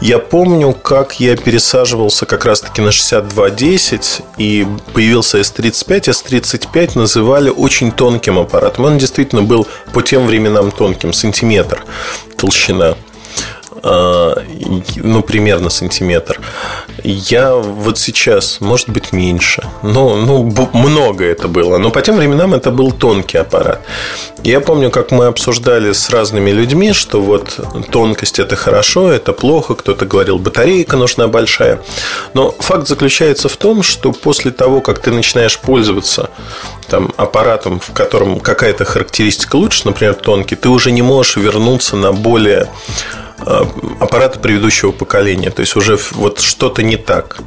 я 0.00 0.18
помню, 0.18 0.72
как 0.72 1.20
я 1.20 1.36
пересаживался 1.36 2.26
как 2.26 2.44
раз-таки 2.44 2.82
на 2.82 2.92
6210, 2.92 4.20
и 4.38 4.66
появился 4.92 5.38
S35. 5.38 6.00
S35 6.00 6.98
называли 6.98 7.50
очень 7.50 7.92
тонким 7.92 8.38
аппаратом. 8.38 8.84
Он 8.84 8.98
действительно 8.98 9.42
был 9.42 9.66
по 9.92 10.02
тем 10.02 10.26
временам 10.26 10.70
тонким, 10.70 11.12
сантиметр 11.12 11.84
толщина. 12.36 12.96
А, 13.84 14.34
ну, 14.96 15.22
примерно 15.22 15.70
сантиметр. 15.70 16.40
Я 17.02 17.54
вот 17.54 17.98
сейчас, 17.98 18.60
может 18.60 18.88
быть, 18.88 19.12
меньше. 19.12 19.66
Ну, 19.82 20.16
ну, 20.16 20.68
много 20.72 21.24
это 21.24 21.48
было. 21.48 21.78
Но 21.78 21.90
по 21.90 22.00
тем 22.00 22.16
временам 22.16 22.54
это 22.54 22.70
был 22.70 22.92
тонкий 22.92 23.38
аппарат. 23.38 23.80
Я 24.44 24.60
помню, 24.60 24.90
как 24.90 25.10
мы 25.10 25.26
обсуждали 25.26 25.92
с 25.92 26.10
разными 26.10 26.50
людьми, 26.50 26.92
что 26.92 27.20
вот 27.20 27.58
тонкость 27.90 28.38
это 28.38 28.54
хорошо, 28.54 29.10
это 29.10 29.32
плохо. 29.32 29.74
Кто-то 29.74 30.06
говорил, 30.06 30.38
батарейка 30.38 30.96
нужна 30.96 31.26
большая. 31.26 31.80
Но 32.34 32.52
факт 32.52 32.86
заключается 32.86 33.48
в 33.48 33.56
том, 33.56 33.82
что 33.82 34.12
после 34.12 34.52
того, 34.52 34.80
как 34.80 35.00
ты 35.00 35.10
начинаешь 35.10 35.58
пользоваться 35.58 36.30
там, 36.88 37.12
аппаратом, 37.16 37.80
в 37.80 37.92
котором 37.92 38.38
какая-то 38.38 38.84
характеристика 38.84 39.56
лучше, 39.56 39.82
например, 39.84 40.14
тонкий, 40.14 40.54
ты 40.56 40.68
уже 40.68 40.92
не 40.92 41.02
можешь 41.02 41.36
вернуться 41.36 41.96
на 41.96 42.12
более 42.12 42.68
Э, 43.44 43.64
аппараты 44.00 44.38
предыдущего 44.38 44.92
поколения. 44.92 45.50
То 45.50 45.60
есть 45.60 45.76
уже 45.76 45.98
вот 46.12 46.40
что-то 46.40 46.82
не 46.82 46.96
так. 46.96 47.38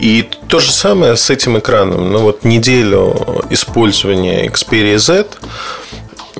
И 0.00 0.28
то 0.48 0.58
же 0.58 0.72
самое 0.72 1.16
с 1.16 1.30
этим 1.30 1.58
экраном. 1.58 2.10
Ну 2.12 2.20
вот 2.20 2.44
неделю 2.44 3.44
использования 3.50 4.46
Xperia 4.48 4.98
Z 4.98 5.26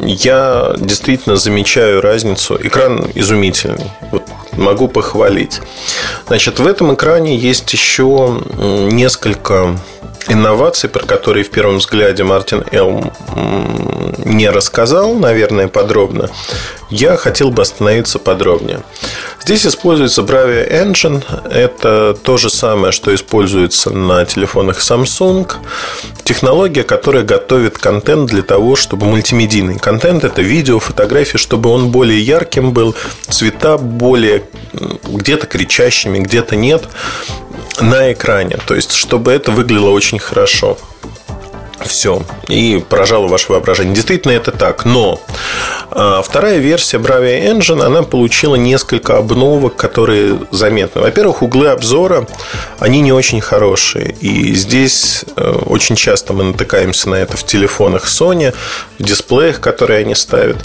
я 0.01 0.75
действительно 0.79 1.37
замечаю 1.37 2.01
разницу. 2.01 2.59
Экран 2.61 3.11
изумительный. 3.15 3.91
Вот 4.11 4.25
могу 4.53 4.89
похвалить. 4.89 5.61
Значит, 6.27 6.59
в 6.59 6.67
этом 6.67 6.95
экране 6.95 7.37
есть 7.37 7.73
еще 7.73 8.41
несколько 8.59 9.79
инноваций, 10.29 10.89
про 10.89 11.05
которые 11.05 11.45
в 11.45 11.51
первом 11.51 11.79
взгляде 11.79 12.25
Мартин 12.25 12.65
Элм 12.73 13.13
не 14.25 14.51
рассказал, 14.51 15.15
наверное, 15.15 15.69
подробно, 15.69 16.31
я 16.91 17.17
хотел 17.17 17.51
бы 17.51 17.63
остановиться 17.63 18.19
подробнее. 18.19 18.83
Здесь 19.43 19.67
используется 19.67 20.23
Bravia 20.23 20.69
Engine. 20.69 21.23
Это 21.49 22.17
то 22.21 22.37
же 22.37 22.51
самое, 22.51 22.93
что 22.93 23.15
используется 23.15 23.91
на 23.91 24.25
телефонах 24.25 24.81
Samsung. 24.81 25.49
Технология, 26.25 26.83
которая 26.83 27.23
готовит 27.23 27.79
контент 27.79 28.29
для 28.29 28.43
того, 28.43 28.75
чтобы 28.75 29.07
мультимедийный 29.07 29.79
контент, 29.79 30.25
это 30.25 30.43
видео, 30.43 30.81
фотографии, 30.81 31.39
чтобы 31.39 31.71
он 31.71 31.91
более 31.91 32.21
ярким 32.21 32.73
был, 32.73 32.97
цвета 33.29 33.79
более 33.79 34.43
где-то 35.05 35.47
кричащими, 35.47 36.19
где-то 36.19 36.57
нет 36.57 36.83
на 37.81 38.13
экране. 38.13 38.59
То 38.67 38.75
есть, 38.75 38.93
чтобы 38.93 39.33
это 39.33 39.51
выглядело 39.51 39.91
очень 39.91 40.19
хорошо. 40.19 40.77
Все. 41.85 42.23
И 42.49 42.83
поражало 42.89 43.29
ваше 43.29 43.53
воображение. 43.53 43.95
Действительно, 43.95 44.33
это 44.33 44.51
так. 44.51 44.85
Но 44.85 45.21
а, 45.91 46.23
вторая 46.23 46.59
версия 46.59 46.97
Bravia 46.97 47.53
Engine, 47.53 47.83
она 47.83 48.03
получила 48.03 48.57
несколько 48.57 49.19
обновок, 49.19 49.77
которые 49.77 50.41
заметны. 50.51 51.03
Во-первых, 51.03 51.43
углы 51.43 51.69
обзора, 51.69 52.27
они 52.79 53.01
не 53.01 53.13
очень 53.13 53.41
хорошие. 53.41 54.13
И 54.21 54.55
здесь 54.55 55.25
э, 55.37 55.51
очень 55.67 55.97
часто 55.97 56.33
мы 56.33 56.45
натыкаемся 56.45 57.11
на 57.11 57.17
это 57.17 57.37
в 57.37 57.45
телефонах 57.45 58.07
Sony, 58.07 58.55
в 58.99 59.03
дисплеях, 59.03 59.61
которые 59.61 60.01
они 60.01 60.15
ставят. 60.15 60.59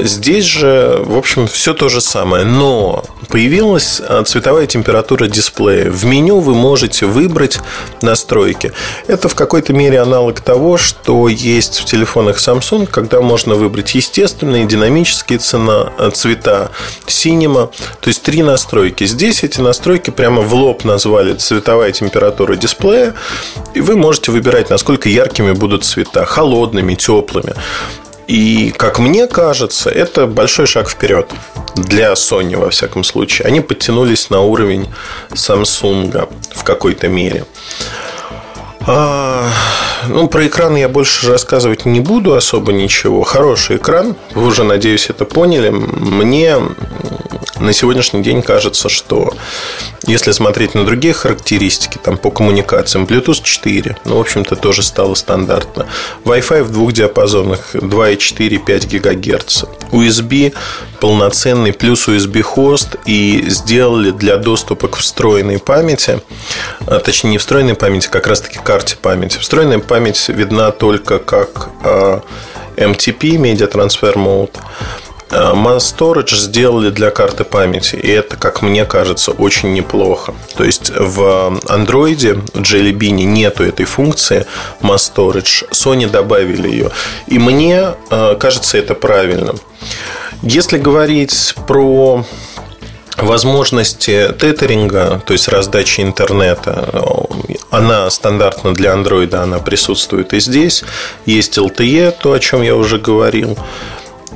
Здесь 0.00 0.44
же, 0.44 0.98
в 1.04 1.16
общем, 1.16 1.46
все 1.46 1.74
то 1.74 1.88
же 1.88 2.00
самое. 2.00 2.44
Но 2.44 3.04
появилась 3.28 4.00
а, 4.06 4.22
цветовая 4.24 4.66
температура 4.66 5.26
дисплея. 5.26 5.90
В 5.90 6.04
меню 6.04 6.40
вы 6.40 6.54
можете 6.54 7.06
выбрать 7.06 7.60
настройки. 8.00 8.72
Это 9.06 9.28
в 9.28 9.34
какой-то 9.34 9.72
мере 9.72 10.00
аналог 10.00 10.40
того, 10.40 10.76
что 10.76 11.28
есть 11.28 11.78
в 11.78 11.84
телефонах 11.84 12.38
Samsung, 12.38 12.86
когда 12.86 13.20
можно 13.20 13.54
выбрать 13.54 13.94
естественные, 13.94 14.66
динамические 14.66 15.38
цена, 15.38 15.92
а, 15.98 16.10
цвета, 16.10 16.70
синема. 17.06 17.70
То 18.00 18.08
есть 18.08 18.22
три 18.22 18.42
настройки. 18.42 19.04
Здесь 19.04 19.44
эти 19.44 19.60
настройки 19.60 20.10
прямо 20.10 20.42
в 20.42 20.52
лоб 20.54 20.84
назвали 20.84 21.34
цветовая 21.34 21.92
температура 21.92 22.56
дисплея. 22.56 23.14
И 23.74 23.80
вы 23.80 23.96
можете 23.96 24.32
выбирать, 24.32 24.70
насколько 24.70 25.08
яркими 25.08 25.52
будут 25.52 25.84
цвета, 25.84 26.24
холодными, 26.24 26.94
теплыми. 26.94 27.54
И, 28.26 28.72
как 28.76 28.98
мне 28.98 29.26
кажется, 29.26 29.90
это 29.90 30.26
большой 30.26 30.66
шаг 30.66 30.88
вперед 30.88 31.30
для 31.74 32.12
Sony, 32.12 32.56
во 32.56 32.70
всяком 32.70 33.04
случае. 33.04 33.46
Они 33.46 33.60
подтянулись 33.60 34.30
на 34.30 34.40
уровень 34.40 34.88
Samsung 35.30 36.28
в 36.54 36.64
какой-то 36.64 37.08
мере. 37.08 37.44
А, 38.84 39.48
ну, 40.08 40.28
про 40.28 40.46
экран 40.46 40.74
я 40.76 40.88
больше 40.88 41.30
рассказывать 41.30 41.84
не 41.84 42.00
буду 42.00 42.34
особо 42.34 42.72
ничего. 42.72 43.22
Хороший 43.22 43.76
экран, 43.76 44.16
вы 44.34 44.46
уже, 44.46 44.64
надеюсь, 44.64 45.08
это 45.08 45.24
поняли. 45.24 45.70
Мне 45.70 46.56
на 47.58 47.72
сегодняшний 47.72 48.22
день 48.22 48.42
кажется, 48.42 48.88
что 48.88 49.34
если 50.06 50.32
смотреть 50.32 50.74
на 50.74 50.84
другие 50.84 51.14
характеристики, 51.14 51.98
там 52.02 52.16
по 52.16 52.30
коммуникациям, 52.30 53.04
Bluetooth 53.04 53.42
4, 53.42 53.96
ну, 54.04 54.16
в 54.16 54.20
общем-то, 54.20 54.56
тоже 54.56 54.82
стало 54.82 55.14
стандартно. 55.14 55.86
Wi-Fi 56.24 56.62
в 56.62 56.72
двух 56.72 56.92
диапазонах 56.92 57.74
2,4 57.74 58.58
5 58.58 58.88
ГГц. 58.88 59.64
USB 59.92 60.54
полноценный 61.00 61.72
плюс 61.72 62.08
USB 62.08 62.42
хост 62.42 62.96
и 63.04 63.44
сделали 63.48 64.10
для 64.10 64.36
доступа 64.36 64.88
к 64.88 64.96
встроенной 64.96 65.58
памяти, 65.58 66.20
а, 66.86 67.00
точнее 67.00 67.30
не 67.30 67.38
встроенной 67.38 67.74
памяти, 67.74 68.08
как 68.08 68.26
раз 68.26 68.40
таки 68.40 68.58
карте 68.62 68.96
памяти. 68.96 69.38
Встроенная 69.38 69.78
память 69.78 70.28
видна 70.28 70.70
только 70.70 71.18
как 71.18 71.70
а, 71.84 72.22
MTP, 72.76 73.36
Media 73.36 73.70
Transfer 73.70 74.14
Mode. 74.14 74.56
Э, 75.32 75.52
Mass 75.54 75.94
Storage 75.96 76.36
сделали 76.36 76.90
для 76.90 77.10
карты 77.10 77.44
памяти, 77.44 77.96
и 77.96 78.08
это, 78.10 78.36
как 78.36 78.62
мне 78.62 78.84
кажется, 78.84 79.32
очень 79.32 79.72
неплохо. 79.72 80.34
То 80.56 80.64
есть 80.64 80.90
в 80.90 81.60
Android, 81.68 82.42
в 82.52 82.60
Jelly 82.60 82.92
Bean 82.92 83.24
нету 83.24 83.64
этой 83.64 83.86
функции 83.86 84.46
Mass 84.82 85.10
Storage, 85.14 85.70
Sony 85.70 86.08
добавили 86.08 86.68
ее. 86.68 86.90
И 87.26 87.38
мне 87.38 87.94
э, 88.10 88.36
кажется 88.38 88.76
это 88.76 88.94
правильным. 88.94 89.58
Если 90.42 90.76
говорить 90.76 91.54
про 91.66 92.24
возможности 93.16 94.34
тетеринга, 94.38 95.22
то 95.26 95.32
есть 95.32 95.48
раздачи 95.48 96.02
интернета, 96.02 96.90
э, 96.92 97.54
она 97.70 98.10
стандартна 98.10 98.74
для 98.74 98.92
Android, 98.92 99.34
она 99.34 99.60
присутствует 99.60 100.34
и 100.34 100.40
здесь. 100.40 100.84
Есть 101.24 101.56
LTE, 101.56 102.14
то, 102.20 102.32
о 102.32 102.38
чем 102.38 102.60
я 102.60 102.76
уже 102.76 102.98
говорил. 102.98 103.56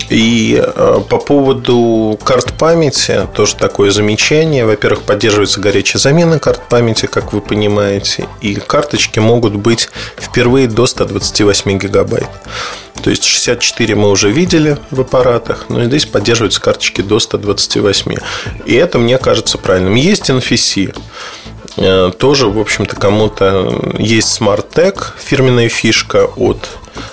И 0.08 0.62
э, 0.64 1.00
по 1.08 1.18
поводу 1.18 2.18
карт 2.24 2.54
памяти 2.58 3.26
тоже 3.34 3.56
такое 3.56 3.90
замечание. 3.90 4.64
Во-первых, 4.64 5.02
поддерживается 5.02 5.60
горячая 5.60 6.00
замена 6.00 6.38
карт 6.38 6.68
памяти, 6.68 7.06
как 7.06 7.32
вы 7.32 7.40
понимаете, 7.40 8.28
и 8.40 8.54
карточки 8.54 9.18
могут 9.18 9.56
быть 9.56 9.88
впервые 10.16 10.68
до 10.68 10.86
128 10.86 11.78
гигабайт. 11.78 12.28
То 13.02 13.10
есть 13.10 13.24
64 13.24 13.94
мы 13.94 14.10
уже 14.10 14.30
видели 14.30 14.78
в 14.90 15.00
аппаратах, 15.00 15.66
но 15.68 15.84
здесь 15.84 16.06
поддерживаются 16.06 16.60
карточки 16.60 17.02
до 17.02 17.18
128. 17.18 18.14
И 18.64 18.74
это 18.74 18.98
мне 18.98 19.18
кажется 19.18 19.58
правильным. 19.58 19.94
Есть 19.94 20.30
NFC. 20.30 20.96
Э, 21.76 22.10
тоже, 22.16 22.48
в 22.48 22.58
общем-то, 22.58 22.96
кому-то 22.96 23.94
есть 23.98 24.40
Smart 24.40 24.66
Tag, 24.72 25.02
фирменная 25.18 25.68
фишка 25.68 26.24
от 26.36 26.68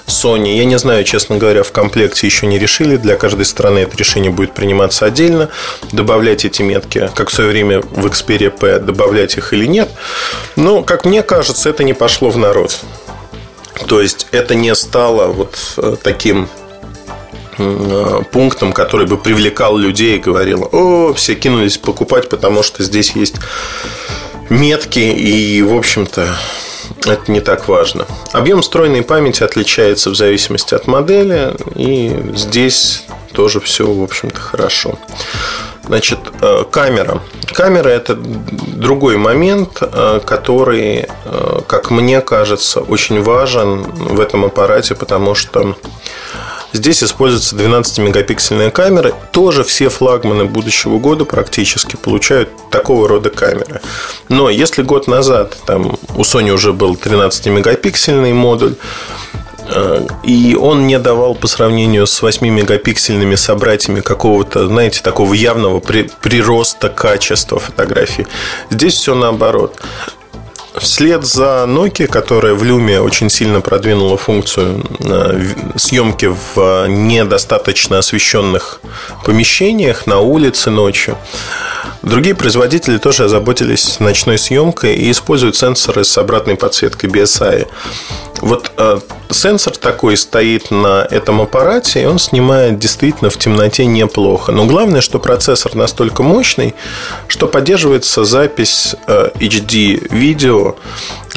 Sony. 0.08 0.56
Я 0.56 0.66
не 0.66 0.78
знаю, 0.78 1.04
честно 1.04 1.38
говоря, 1.38 1.64
в 1.64 1.72
комплекте 1.72 2.28
еще 2.28 2.48
не 2.48 2.58
решили. 2.58 2.96
Для 2.96 3.16
каждой 3.16 3.46
страны 3.46 3.80
это 3.80 3.98
решение 3.98 4.32
будет 4.32 4.54
приниматься 4.54 5.06
отдельно. 5.06 5.50
Добавлять 5.92 6.46
эти 6.46 6.62
метки, 6.62 7.10
как 7.16 7.30
в 7.30 7.34
свое 7.34 7.50
время 7.50 7.82
в 7.82 8.06
Xperia 8.06 8.50
P, 8.50 8.80
добавлять 8.80 9.38
их 9.38 9.54
или 9.54 9.66
нет. 9.66 9.90
Но, 10.56 10.84
как 10.84 11.06
мне 11.06 11.24
кажется, 11.24 11.70
это 11.70 11.84
не 11.84 11.94
пошло 11.94 12.30
в 12.30 12.38
народ. 12.38 12.80
То 13.88 14.02
есть 14.02 14.28
это 14.32 14.56
не 14.56 14.74
стало 14.76 15.28
вот 15.28 15.58
э, 15.78 15.96
таким 16.02 16.48
э, 17.58 18.22
пунктом, 18.32 18.72
который 18.72 19.08
бы 19.08 19.18
привлекал 19.18 19.78
людей 19.78 20.18
и 20.18 20.20
говорил, 20.20 20.70
о, 20.72 21.14
все 21.14 21.36
кинулись 21.36 21.78
покупать, 21.78 22.30
потому 22.30 22.64
что 22.64 22.84
здесь 22.84 23.12
есть 23.16 23.36
метки, 24.50 25.00
и, 25.00 25.62
в 25.62 25.76
общем-то, 25.76 26.28
это 27.06 27.32
не 27.32 27.42
так 27.42 27.68
важно. 27.68 28.06
Объем 28.32 28.62
встроенной 28.62 29.04
памяти 29.04 29.44
отличается 29.44 30.10
в 30.10 30.16
зависимости 30.16 30.74
от 30.74 30.88
модели, 30.88 31.54
и 31.76 32.32
здесь 32.36 33.06
тоже 33.34 33.60
все, 33.60 33.92
в 33.92 34.04
общем-то, 34.04 34.40
хорошо. 34.40 34.98
Значит, 35.86 36.20
э, 36.42 36.64
камера. 36.72 37.22
Камера– 37.52 37.90
это 37.90 38.16
другой 38.16 39.18
момент, 39.18 39.80
э, 39.82 40.22
который, 40.26 41.08
э, 41.26 41.60
как 41.68 41.92
мне 41.92 42.22
кажется, 42.22 42.80
очень 42.80 43.22
важен 43.22 43.82
в 43.82 44.20
этом 44.22 44.46
аппарате, 44.46 44.96
потому 44.96 45.36
что 45.36 45.76
Здесь 46.74 47.04
используется 47.04 47.56
12-мегапиксельная 47.56 48.72
камера. 48.72 49.14
Тоже 49.32 49.64
все 49.64 49.90
флагманы 49.90 50.46
будущего 50.46 50.98
года 50.98 51.24
практически 51.24 51.96
получают 51.96 52.50
такого 52.72 53.08
рода 53.08 53.30
камеры. 53.30 53.80
Но 54.28 54.50
если 54.50 54.82
год 54.82 55.08
назад 55.08 55.56
там 55.68 55.98
у 56.16 56.22
Sony 56.22 56.50
уже 56.50 56.74
был 56.74 56.96
13-мегапиксельный 56.96 58.34
модуль, 58.34 58.76
э, 59.68 60.08
и 60.24 60.58
он 60.60 60.88
не 60.88 60.98
давал 60.98 61.36
по 61.36 61.46
сравнению 61.46 62.08
с 62.08 62.24
8-мегапиксельными 62.24 63.36
собратьями 63.36 64.02
какого-то, 64.02 64.68
знаете, 64.68 65.02
такого 65.04 65.36
явного 65.36 65.80
прироста 65.80 66.90
качества 66.90 67.60
фотографии. 67.60 68.26
Здесь 68.72 68.96
все 68.96 69.14
наоборот. 69.14 69.80
Вслед 70.78 71.24
за 71.24 71.66
Nokia, 71.68 72.08
которая 72.08 72.56
в 72.56 72.64
Lumia 72.64 73.00
очень 73.00 73.30
сильно 73.30 73.62
продвинула 73.62 74.18
функцию 74.18 74.84
э, 75.00 75.46
съемки 75.76 76.26
в 76.26 76.58
э, 76.58 76.88
недостаточно 76.88 78.00
освещенных 78.00 78.82
помещениях, 79.24 80.08
на 80.08 80.20
улице 80.20 80.72
ночью, 80.72 81.18
другие 82.04 82.36
производители 82.36 82.98
тоже 82.98 83.26
озаботились 83.26 84.00
ночной 84.00 84.38
съемкой 84.38 84.96
и 84.96 85.10
используют 85.10 85.56
сенсоры 85.56 86.04
с 86.04 86.18
обратной 86.18 86.56
подсветкой 86.56 87.10
BSI. 87.10 87.68
Вот 88.42 88.72
э, 88.78 89.00
сенсор 89.32 89.76
такой 89.78 90.18
стоит 90.18 90.70
на 90.70 91.08
этом 91.10 91.42
аппарате, 91.42 92.04
и 92.04 92.06
он 92.06 92.20
снимает 92.20 92.78
действительно 92.78 93.30
в 93.30 93.38
темноте 93.38 93.86
неплохо. 93.86 94.52
Но 94.52 94.66
главное, 94.66 95.02
что 95.02 95.18
процессор 95.18 95.76
настолько 95.76 96.24
мощный, 96.24 96.76
что 97.28 97.48
поддерживается 97.48 98.26
запись 98.26 98.96
э, 99.08 99.30
HD 99.36 100.14
видео 100.14 100.76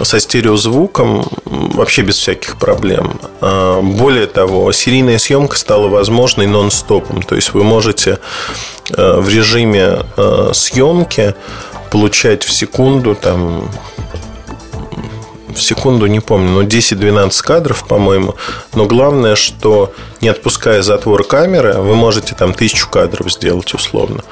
со 0.03 0.21
стереозвуком 0.21 1.27
вообще 1.45 2.03
без 2.03 2.19
всяких 2.19 2.59
проблем. 2.59 3.19
Э, 3.41 3.81
более 3.83 4.27
того, 4.27 4.71
серийная 4.73 5.19
съемка 5.19 5.57
стала 5.57 5.89
возможной 5.89 6.47
нон-стопом. 6.47 7.23
То 7.23 7.35
есть 7.35 7.55
вы 7.55 7.65
можете 7.65 8.19
э, 8.91 9.21
в 9.21 9.29
режиме 9.29 10.01
э, 10.17 10.51
съемки 10.53 11.35
получать 11.91 12.45
в 12.45 12.53
секунду 12.53 13.15
там 13.15 13.71
в 15.49 15.63
секунду, 15.63 16.05
не 16.05 16.21
помню, 16.21 16.51
но 16.51 16.63
10-12 16.65 17.43
кадров, 17.43 17.87
по-моему. 17.89 18.35
Но 18.75 18.85
главное, 18.85 19.37
что 19.37 19.95
не 20.21 20.29
отпуская 20.29 20.83
затвор 20.83 21.25
камеры, 21.25 21.73
вы 21.73 21.95
можете 21.95 22.35
там 22.35 22.53
тысячу 22.53 22.91
кадров 22.91 23.33
сделать 23.33 23.73
условно 23.73 24.23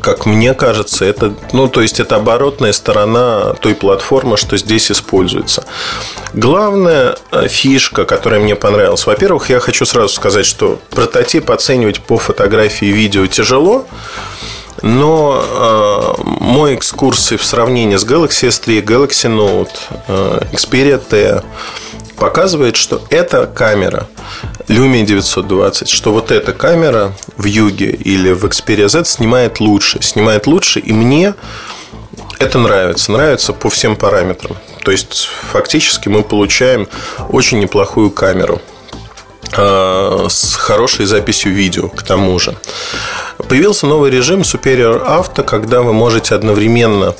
как 0.00 0.26
мне 0.26 0.54
кажется, 0.54 1.04
это, 1.04 1.34
ну, 1.52 1.68
то 1.68 1.80
есть 1.80 1.98
это 1.98 2.16
оборотная 2.16 2.72
сторона 2.72 3.54
той 3.54 3.74
платформы, 3.74 4.36
что 4.36 4.56
здесь 4.56 4.90
используется. 4.90 5.64
Главная 6.34 7.16
э, 7.32 7.48
фишка, 7.48 8.04
которая 8.04 8.40
мне 8.40 8.54
понравилась, 8.54 9.06
во-первых, 9.06 9.50
я 9.50 9.58
хочу 9.60 9.84
сразу 9.84 10.14
сказать, 10.14 10.46
что 10.46 10.78
прототип 10.90 11.50
оценивать 11.50 12.00
по 12.00 12.18
фотографии 12.18 12.88
и 12.88 12.92
видео 12.92 13.26
тяжело, 13.26 13.86
но 14.82 15.42
э, 15.42 16.22
мой 16.24 16.74
экскурс 16.74 17.32
в 17.32 17.44
сравнении 17.44 17.96
с 17.96 18.04
Galaxy 18.04 18.48
S3, 18.48 18.82
Galaxy 18.82 19.28
Note, 19.28 19.70
э, 20.06 20.42
Xperia 20.52 20.98
T 20.98 21.42
показывает, 22.20 22.76
что 22.76 23.02
эта 23.10 23.46
камера 23.46 24.06
Lumia 24.68 25.04
920, 25.04 25.88
что 25.88 26.12
вот 26.12 26.30
эта 26.30 26.52
камера 26.52 27.12
в 27.36 27.46
Юге 27.46 27.90
или 27.90 28.30
в 28.30 28.44
Xperia 28.44 28.88
Z 28.88 29.06
снимает 29.06 29.58
лучше. 29.58 30.00
Снимает 30.02 30.46
лучше, 30.46 30.78
и 30.78 30.92
мне 30.92 31.34
это 32.38 32.58
нравится. 32.58 33.10
Нравится 33.10 33.52
по 33.52 33.70
всем 33.70 33.96
параметрам. 33.96 34.56
То 34.84 34.92
есть, 34.92 35.28
фактически 35.50 36.08
мы 36.08 36.22
получаем 36.22 36.88
очень 37.30 37.58
неплохую 37.58 38.10
камеру. 38.10 38.60
Э, 39.56 40.26
с 40.28 40.54
хорошей 40.54 41.06
записью 41.06 41.52
видео, 41.52 41.88
к 41.88 42.02
тому 42.02 42.38
же. 42.38 42.54
Появился 43.48 43.86
новый 43.86 44.10
режим 44.10 44.42
Superior 44.42 45.04
Auto, 45.04 45.42
когда 45.42 45.80
вы 45.80 45.92
можете 45.92 46.34
одновременно 46.34 47.14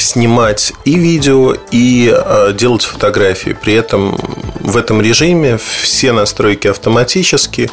снимать 0.00 0.72
и 0.84 0.98
видео, 0.98 1.54
и 1.70 2.12
э, 2.12 2.52
делать 2.54 2.82
фотографии. 2.82 3.56
При 3.60 3.74
этом 3.74 4.18
в 4.60 4.76
этом 4.76 5.00
режиме 5.00 5.58
все 5.58 6.12
настройки 6.12 6.68
автоматически, 6.68 7.70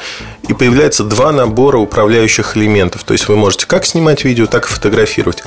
и 0.48 0.54
появляется 0.54 1.04
два 1.04 1.32
набора 1.32 1.78
управляющих 1.78 2.56
элементов. 2.58 3.04
То 3.04 3.14
есть 3.14 3.28
вы 3.28 3.36
можете 3.36 3.66
как 3.66 3.86
снимать 3.86 4.24
видео, 4.24 4.46
так 4.48 4.66
и 4.66 4.70
фотографировать. 4.70 5.44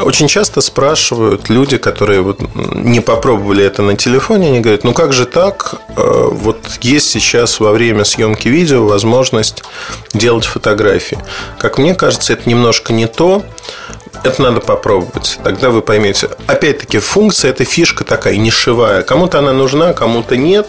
Очень 0.00 0.28
часто 0.28 0.60
спрашивают 0.60 1.48
люди, 1.48 1.78
которые 1.78 2.20
вот 2.20 2.40
не 2.54 3.00
попробовали 3.00 3.64
это 3.64 3.82
на 3.82 3.96
телефоне, 3.96 4.48
они 4.48 4.60
говорят, 4.60 4.84
ну 4.84 4.92
как 4.92 5.12
же 5.12 5.26
так? 5.26 5.76
Э, 5.96 6.28
вот 6.30 6.58
есть 6.80 7.08
сейчас 7.08 7.60
во 7.60 7.72
время 7.72 8.04
съемки 8.04 8.48
видео 8.48 8.86
возможность 8.86 9.62
делать 10.12 10.44
фотографии. 10.44 11.18
Как 11.58 11.78
мне 11.78 11.94
кажется, 11.94 12.32
это 12.32 12.48
немножко 12.48 12.92
не 12.92 13.06
то. 13.06 13.44
Это 14.24 14.42
надо 14.42 14.60
попробовать. 14.60 15.38
Тогда 15.44 15.70
вы 15.70 15.82
поймете. 15.82 16.30
Опять-таки, 16.46 16.98
функция 16.98 17.50
это 17.50 17.64
фишка 17.64 18.02
такая 18.04 18.36
нишевая. 18.36 19.02
Кому-то 19.02 19.38
она 19.38 19.52
нужна, 19.52 19.92
кому-то 19.92 20.36
нет. 20.36 20.68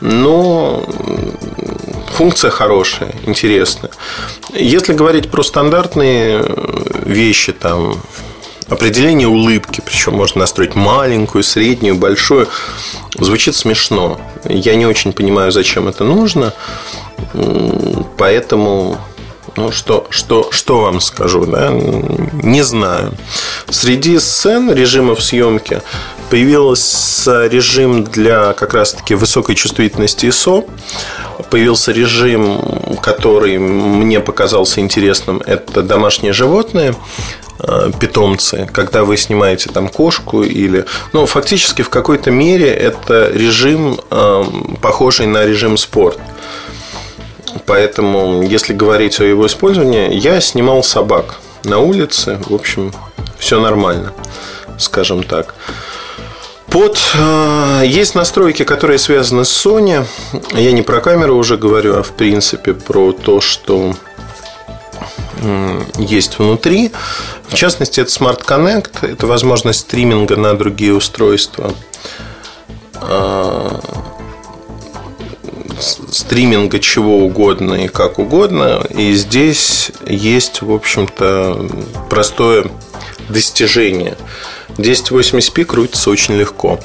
Но 0.00 0.84
функция 2.14 2.50
хорошая, 2.50 3.14
интересная. 3.26 3.90
Если 4.52 4.94
говорить 4.94 5.30
про 5.30 5.42
стандартные 5.42 6.44
вещи, 7.04 7.52
там, 7.52 8.00
определение 8.68 9.28
улыбки, 9.28 9.82
причем 9.84 10.14
можно 10.14 10.40
настроить 10.40 10.74
маленькую, 10.74 11.44
среднюю, 11.44 11.94
большую, 11.96 12.48
звучит 13.18 13.54
смешно. 13.54 14.20
Я 14.44 14.74
не 14.76 14.86
очень 14.86 15.12
понимаю, 15.12 15.52
зачем 15.52 15.88
это 15.88 16.04
нужно, 16.04 16.52
поэтому 18.16 18.98
ну, 19.56 19.70
что, 19.70 20.06
что, 20.10 20.48
что 20.50 20.80
вам 20.80 21.00
скажу, 21.00 21.46
да? 21.46 21.70
Не 21.70 22.62
знаю. 22.62 23.14
Среди 23.70 24.18
сцен 24.18 24.72
режимов 24.72 25.22
съемки 25.22 25.80
появился 26.28 27.46
режим 27.46 28.02
для 28.02 28.52
как 28.54 28.74
раз-таки 28.74 29.14
высокой 29.14 29.54
чувствительности 29.54 30.26
ISO. 30.26 30.68
Появился 31.50 31.92
режим, 31.92 32.96
который 33.00 33.58
мне 33.58 34.18
показался 34.18 34.80
интересным. 34.80 35.40
Это 35.46 35.82
домашние 35.82 36.32
животные. 36.32 36.96
Э, 37.60 37.90
питомцы, 38.00 38.68
когда 38.72 39.04
вы 39.04 39.16
снимаете 39.16 39.70
там 39.70 39.88
кошку 39.88 40.42
или... 40.42 40.86
Ну, 41.12 41.24
фактически 41.26 41.82
в 41.82 41.88
какой-то 41.88 42.30
мере 42.30 42.68
это 42.68 43.30
режим, 43.32 44.00
э, 44.10 44.44
похожий 44.80 45.26
на 45.26 45.44
режим 45.44 45.76
спорт. 45.76 46.18
Поэтому, 47.66 48.42
если 48.42 48.74
говорить 48.74 49.20
о 49.20 49.24
его 49.24 49.46
использовании, 49.46 50.12
я 50.14 50.40
снимал 50.40 50.82
собак 50.82 51.36
на 51.62 51.78
улице. 51.78 52.40
В 52.48 52.54
общем, 52.54 52.92
все 53.38 53.60
нормально, 53.60 54.12
скажем 54.78 55.22
так. 55.22 55.54
Под, 56.66 56.98
э, 57.14 57.82
есть 57.86 58.16
настройки, 58.16 58.64
которые 58.64 58.98
связаны 58.98 59.44
с 59.44 59.66
Sony. 59.66 60.04
Я 60.54 60.72
не 60.72 60.82
про 60.82 61.00
камеру 61.00 61.36
уже 61.36 61.56
говорю, 61.56 61.98
а 61.98 62.02
в 62.02 62.10
принципе 62.10 62.74
про 62.74 63.12
то, 63.12 63.40
что 63.40 63.94
есть 65.98 66.38
внутри. 66.38 66.92
В 67.48 67.54
частности, 67.54 68.00
это 68.00 68.10
Smart 68.10 68.44
Connect, 68.44 69.10
это 69.12 69.26
возможность 69.26 69.80
стриминга 69.80 70.36
на 70.36 70.54
другие 70.54 70.94
устройства. 70.94 71.74
А, 72.94 73.80
стриминга 76.10 76.78
чего 76.78 77.18
угодно 77.18 77.74
и 77.74 77.88
как 77.88 78.18
угодно. 78.18 78.84
И 78.90 79.14
здесь 79.14 79.92
есть, 80.06 80.62
в 80.62 80.72
общем-то, 80.72 81.68
простое 82.08 82.66
достижение. 83.28 84.16
1080p 84.78 85.64
крутится 85.64 86.10
очень 86.10 86.34
легко 86.34 86.80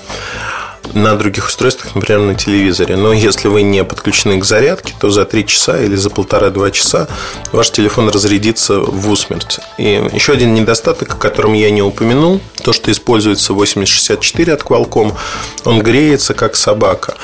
на 0.94 1.16
других 1.16 1.48
устройствах, 1.48 1.96
например, 1.96 2.22
на 2.22 2.36
телевизоре. 2.36 2.96
Но 2.96 3.14
если 3.14 3.48
вы 3.48 3.62
не 3.62 3.84
подключены 3.84 4.40
к 4.40 4.46
зарядке, 4.46 4.94
то 5.00 5.10
за 5.10 5.26
3 5.26 5.46
часа 5.46 5.82
или 5.82 5.96
за 5.96 6.10
полтора-два 6.10 6.72
часа 6.72 7.08
ваш 7.52 7.72
телефон 7.72 8.10
разрядится 8.10 8.80
в 8.80 9.10
усмерть. 9.10 9.60
И 9.78 10.10
еще 10.14 10.34
один 10.34 10.54
недостаток, 10.54 11.14
о 11.14 11.18
котором 11.18 11.54
я 11.54 11.70
не 11.72 11.82
упомянул, 11.82 12.42
то, 12.64 12.74
что 12.74 12.92
используется 12.92 13.54
8064 13.54 14.54
от 14.54 14.62
Qualcomm, 14.64 15.14
он 15.66 15.82
греется 15.82 16.34
как 16.34 16.56
собака. 16.56 17.16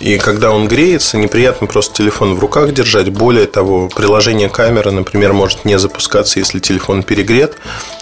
И 0.00 0.18
когда 0.18 0.50
он 0.50 0.68
греется, 0.68 1.16
неприятно 1.16 1.66
просто 1.66 1.94
телефон 1.94 2.34
в 2.34 2.38
руках 2.38 2.72
держать. 2.72 3.10
Более 3.10 3.46
того, 3.46 3.88
приложение 3.88 4.48
камеры, 4.48 4.90
например, 4.90 5.32
может 5.32 5.64
не 5.64 5.78
запускаться, 5.78 6.38
если 6.38 6.58
телефон 6.58 7.02
перегрет. 7.02 7.56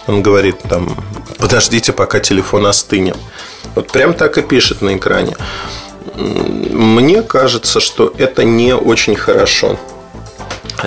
Он 0.07 0.21
говорит 0.21 0.57
там, 0.67 0.95
подождите, 1.37 1.93
пока 1.93 2.19
телефон 2.19 2.65
остынет. 2.65 3.17
Вот 3.75 3.91
прям 3.91 4.13
так 4.13 4.37
и 4.37 4.41
пишет 4.41 4.81
на 4.81 4.95
экране. 4.97 5.35
Мне 6.15 7.21
кажется, 7.21 7.79
что 7.79 8.13
это 8.17 8.43
не 8.43 8.73
очень 8.75 9.15
хорошо. 9.15 9.77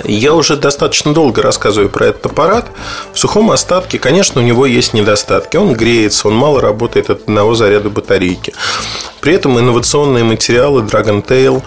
Я 0.03 0.33
уже 0.33 0.55
достаточно 0.57 1.13
долго 1.13 1.41
рассказываю 1.41 1.89
про 1.89 2.07
этот 2.07 2.25
аппарат. 2.25 2.67
В 3.13 3.19
сухом 3.19 3.51
остатке, 3.51 3.99
конечно, 3.99 4.41
у 4.41 4.43
него 4.43 4.65
есть 4.65 4.93
недостатки. 4.93 5.57
Он 5.57 5.73
греется, 5.73 6.27
он 6.27 6.35
мало 6.35 6.61
работает 6.61 7.09
от 7.09 7.21
одного 7.23 7.53
заряда 7.53 7.89
батарейки. 7.89 8.53
При 9.21 9.33
этом 9.35 9.59
инновационные 9.59 10.23
материалы 10.23 10.81
Dragon 10.81 11.23
Tail 11.23 11.61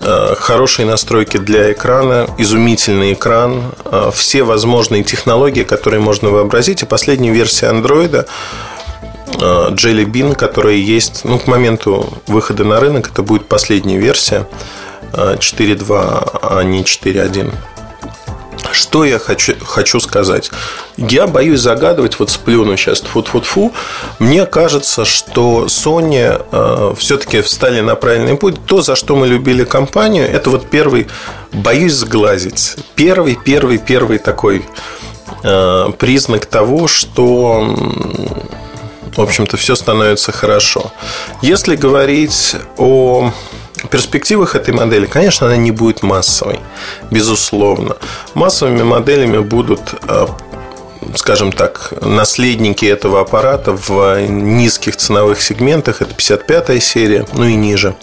э, 0.00 0.34
хорошие 0.38 0.86
настройки 0.86 1.38
для 1.38 1.72
экрана, 1.72 2.28
изумительный 2.38 3.14
экран, 3.14 3.72
э, 3.84 4.10
все 4.14 4.44
возможные 4.44 5.02
технологии, 5.02 5.64
которые 5.64 6.00
можно 6.00 6.30
вообразить. 6.30 6.82
И 6.82 6.86
последняя 6.86 7.32
версия 7.32 7.66
Э, 7.66 8.75
Jelly 9.38 10.04
Bean, 10.04 10.34
которая 10.34 10.74
есть 10.74 11.24
ну, 11.24 11.38
к 11.38 11.46
моменту 11.46 12.12
выхода 12.26 12.64
на 12.64 12.80
рынок. 12.80 13.10
Это 13.12 13.22
будет 13.22 13.46
последняя 13.46 13.98
версия 13.98 14.46
4.2, 15.12 16.34
э, 16.34 16.38
а 16.42 16.62
не 16.62 16.82
4.1. 16.82 17.52
Что 18.72 19.04
я 19.04 19.18
хочу, 19.18 19.54
хочу 19.64 20.00
сказать? 20.00 20.50
Я 20.96 21.26
боюсь 21.26 21.60
загадывать, 21.60 22.18
вот 22.18 22.30
сплюну 22.30 22.76
сейчас 22.76 23.00
фу-фу-фу. 23.00 23.72
Мне 24.18 24.44
кажется, 24.44 25.04
что 25.04 25.66
Sony 25.66 26.44
э, 26.52 26.94
все-таки 26.98 27.40
встали 27.40 27.80
на 27.80 27.94
правильный 27.94 28.36
путь. 28.36 28.56
То, 28.66 28.82
за 28.82 28.96
что 28.96 29.16
мы 29.16 29.28
любили 29.28 29.64
компанию, 29.64 30.28
это 30.28 30.50
вот 30.50 30.68
первый, 30.68 31.06
боюсь 31.52 31.94
сглазить, 31.94 32.76
первый, 32.94 33.38
первый, 33.42 33.78
первый 33.78 34.18
такой 34.18 34.62
э, 35.42 35.88
признак 35.98 36.46
того, 36.46 36.86
что 36.86 37.74
в 39.16 39.22
общем-то, 39.22 39.56
все 39.56 39.74
становится 39.74 40.32
хорошо. 40.32 40.92
Если 41.42 41.76
говорить 41.76 42.56
о 42.76 43.32
перспективах 43.90 44.54
этой 44.54 44.74
модели, 44.74 45.06
конечно, 45.06 45.46
она 45.46 45.56
не 45.56 45.70
будет 45.70 46.02
массовой, 46.02 46.60
безусловно. 47.10 47.96
Массовыми 48.34 48.82
моделями 48.82 49.38
будут 49.38 49.80
э, 50.08 50.26
скажем 51.14 51.52
так, 51.52 51.92
наследники 52.00 52.84
этого 52.84 53.20
аппарата 53.20 53.72
в 53.72 54.26
низких 54.28 54.96
ценовых 54.96 55.40
сегментах. 55.40 56.02
Это 56.02 56.14
55 56.14 56.82
серия, 56.82 57.26
ну 57.34 57.44
и 57.44 57.54
ниже 57.54 57.94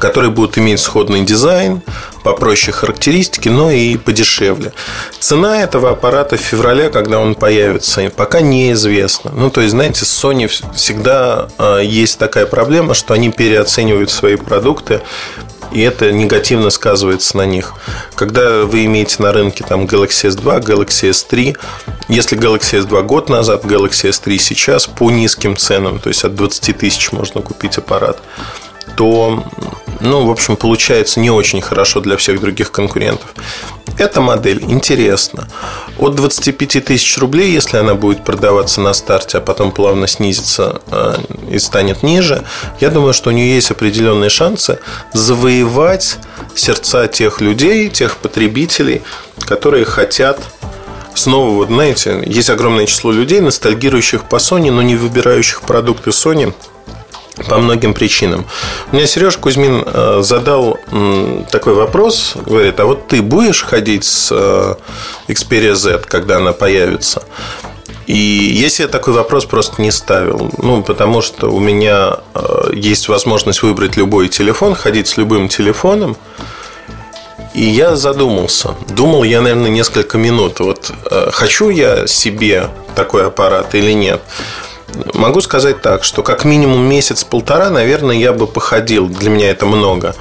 которые 0.00 0.30
будут 0.30 0.58
иметь 0.58 0.80
сходный 0.80 1.22
дизайн, 1.22 1.82
попроще 2.24 2.72
характеристики, 2.72 3.48
но 3.48 3.70
и 3.70 3.96
подешевле. 3.96 4.72
Цена 5.20 5.62
этого 5.62 5.90
аппарата 5.90 6.36
в 6.36 6.40
феврале, 6.40 6.90
когда 6.90 7.20
он 7.20 7.34
появится, 7.34 8.10
пока 8.14 8.40
неизвестна. 8.40 9.30
Ну, 9.34 9.50
то 9.50 9.60
есть, 9.60 9.72
знаете, 9.72 10.04
с 10.04 10.24
Sony 10.24 10.50
всегда 10.74 11.48
а, 11.58 11.78
есть 11.78 12.18
такая 12.18 12.46
проблема, 12.46 12.94
что 12.94 13.14
они 13.14 13.30
переоценивают 13.30 14.10
свои 14.10 14.36
продукты, 14.36 15.02
и 15.72 15.80
это 15.82 16.10
негативно 16.10 16.70
сказывается 16.70 17.36
на 17.36 17.46
них. 17.46 17.74
Когда 18.14 18.64
вы 18.64 18.86
имеете 18.86 19.22
на 19.22 19.32
рынке 19.32 19.64
там 19.66 19.84
Galaxy 19.84 20.28
S2, 20.28 20.64
Galaxy 20.64 21.10
S3, 21.10 21.56
если 22.08 22.36
Galaxy 22.36 22.84
S2 22.84 23.02
год 23.04 23.28
назад, 23.28 23.64
Galaxy 23.64 24.10
S3 24.10 24.38
сейчас 24.38 24.86
по 24.86 25.10
низким 25.10 25.56
ценам, 25.56 25.98
то 26.00 26.08
есть 26.08 26.24
от 26.24 26.34
20 26.34 26.76
тысяч 26.76 27.12
можно 27.12 27.40
купить 27.40 27.78
аппарат, 27.78 28.18
то 28.96 29.44
ну, 30.00 30.26
в 30.26 30.30
общем, 30.30 30.56
получается 30.56 31.20
не 31.20 31.30
очень 31.30 31.60
хорошо 31.60 32.00
для 32.00 32.16
всех 32.16 32.40
других 32.40 32.70
конкурентов. 32.72 33.28
Эта 33.98 34.20
модель 34.20 34.62
интересна. 34.62 35.48
От 35.98 36.14
25 36.14 36.84
тысяч 36.84 37.18
рублей, 37.18 37.52
если 37.52 37.76
она 37.76 37.94
будет 37.94 38.24
продаваться 38.24 38.80
на 38.80 38.94
старте, 38.94 39.38
а 39.38 39.40
потом 39.40 39.72
плавно 39.72 40.06
снизится 40.06 40.80
э, 40.90 41.16
и 41.50 41.58
станет 41.58 42.02
ниже, 42.02 42.44
я 42.80 42.88
думаю, 42.88 43.12
что 43.12 43.28
у 43.28 43.32
нее 43.32 43.54
есть 43.54 43.70
определенные 43.70 44.30
шансы 44.30 44.78
завоевать 45.12 46.18
сердца 46.54 47.08
тех 47.08 47.40
людей, 47.42 47.90
тех 47.90 48.16
потребителей, 48.16 49.02
которые 49.46 49.84
хотят 49.84 50.40
Снова, 51.12 51.50
вот 51.50 51.68
знаете, 51.68 52.22
есть 52.24 52.50
огромное 52.50 52.86
число 52.86 53.10
людей, 53.12 53.40
ностальгирующих 53.40 54.24
по 54.28 54.36
Sony, 54.36 54.70
но 54.70 54.80
не 54.80 54.96
выбирающих 54.96 55.62
продукты 55.62 56.10
Sony 56.10 56.54
по 57.48 57.58
многим 57.58 57.94
причинам. 57.94 58.46
У 58.92 58.96
меня 58.96 59.06
Сереж 59.06 59.36
Кузьмин 59.36 59.82
э, 59.86 60.20
задал 60.22 60.78
такой 61.50 61.74
вопрос, 61.74 62.34
говорит, 62.46 62.78
а 62.80 62.86
вот 62.86 63.08
ты 63.08 63.22
будешь 63.22 63.62
ходить 63.62 64.04
с 64.04 64.30
э, 64.32 64.74
Xperia 65.28 65.74
Z, 65.74 66.04
когда 66.06 66.36
она 66.38 66.52
появится? 66.52 67.22
И 68.06 68.14
я 68.78 68.88
такой 68.88 69.14
вопрос 69.14 69.44
просто 69.44 69.80
не 69.80 69.92
ставил, 69.92 70.50
ну, 70.58 70.82
потому 70.82 71.22
что 71.22 71.48
у 71.48 71.60
меня 71.60 72.18
э, 72.34 72.70
есть 72.72 73.08
возможность 73.08 73.62
выбрать 73.62 73.96
любой 73.96 74.28
телефон, 74.28 74.74
ходить 74.74 75.06
с 75.06 75.16
любым 75.16 75.48
телефоном, 75.48 76.16
и 77.54 77.62
я 77.62 77.96
задумался. 77.96 78.74
Думал 78.88 79.24
я, 79.24 79.40
наверное, 79.40 79.70
несколько 79.70 80.18
минут. 80.18 80.60
Вот 80.60 80.92
хочу 81.32 81.68
я 81.68 82.06
себе 82.06 82.70
такой 82.94 83.26
аппарат 83.26 83.74
или 83.74 83.92
нет. 83.92 84.20
Могу 85.14 85.40
сказать 85.40 85.82
так, 85.82 86.04
что 86.04 86.22
как 86.22 86.44
минимум 86.44 86.82
месяц-полтора, 86.82 87.70
наверное, 87.70 88.16
я 88.16 88.32
бы 88.32 88.46
походил. 88.46 89.08
Для 89.08 89.30
меня 89.30 89.50
это 89.50 89.66
много. 89.66 90.14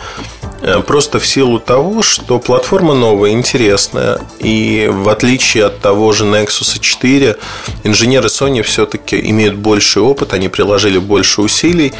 Э, 0.61 0.81
просто 0.81 1.19
в 1.19 1.25
силу 1.25 1.59
того, 1.59 2.01
что 2.01 2.39
платформа 2.39 2.93
новая, 2.93 3.31
интересная. 3.31 4.19
И 4.39 4.89
в 4.91 5.09
отличие 5.09 5.65
от 5.65 5.79
того 5.79 6.11
же 6.11 6.25
Nexus 6.25 6.79
4, 6.79 7.37
инженеры 7.83 8.27
Sony 8.27 8.61
все-таки 8.63 9.19
имеют 9.29 9.55
больший 9.55 10.01
опыт, 10.01 10.33
они 10.33 10.49
приложили 10.49 10.97
больше 10.97 11.41
усилий 11.41 11.93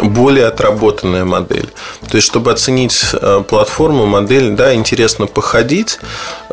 более 0.00 0.46
отработанная 0.46 1.24
модель. 1.24 1.68
То 2.10 2.16
есть, 2.16 2.26
чтобы 2.26 2.50
оценить 2.50 3.00
э, 3.12 3.44
платформу, 3.48 4.06
модель, 4.06 4.50
да, 4.50 4.74
интересно 4.74 5.26
походить. 5.26 6.00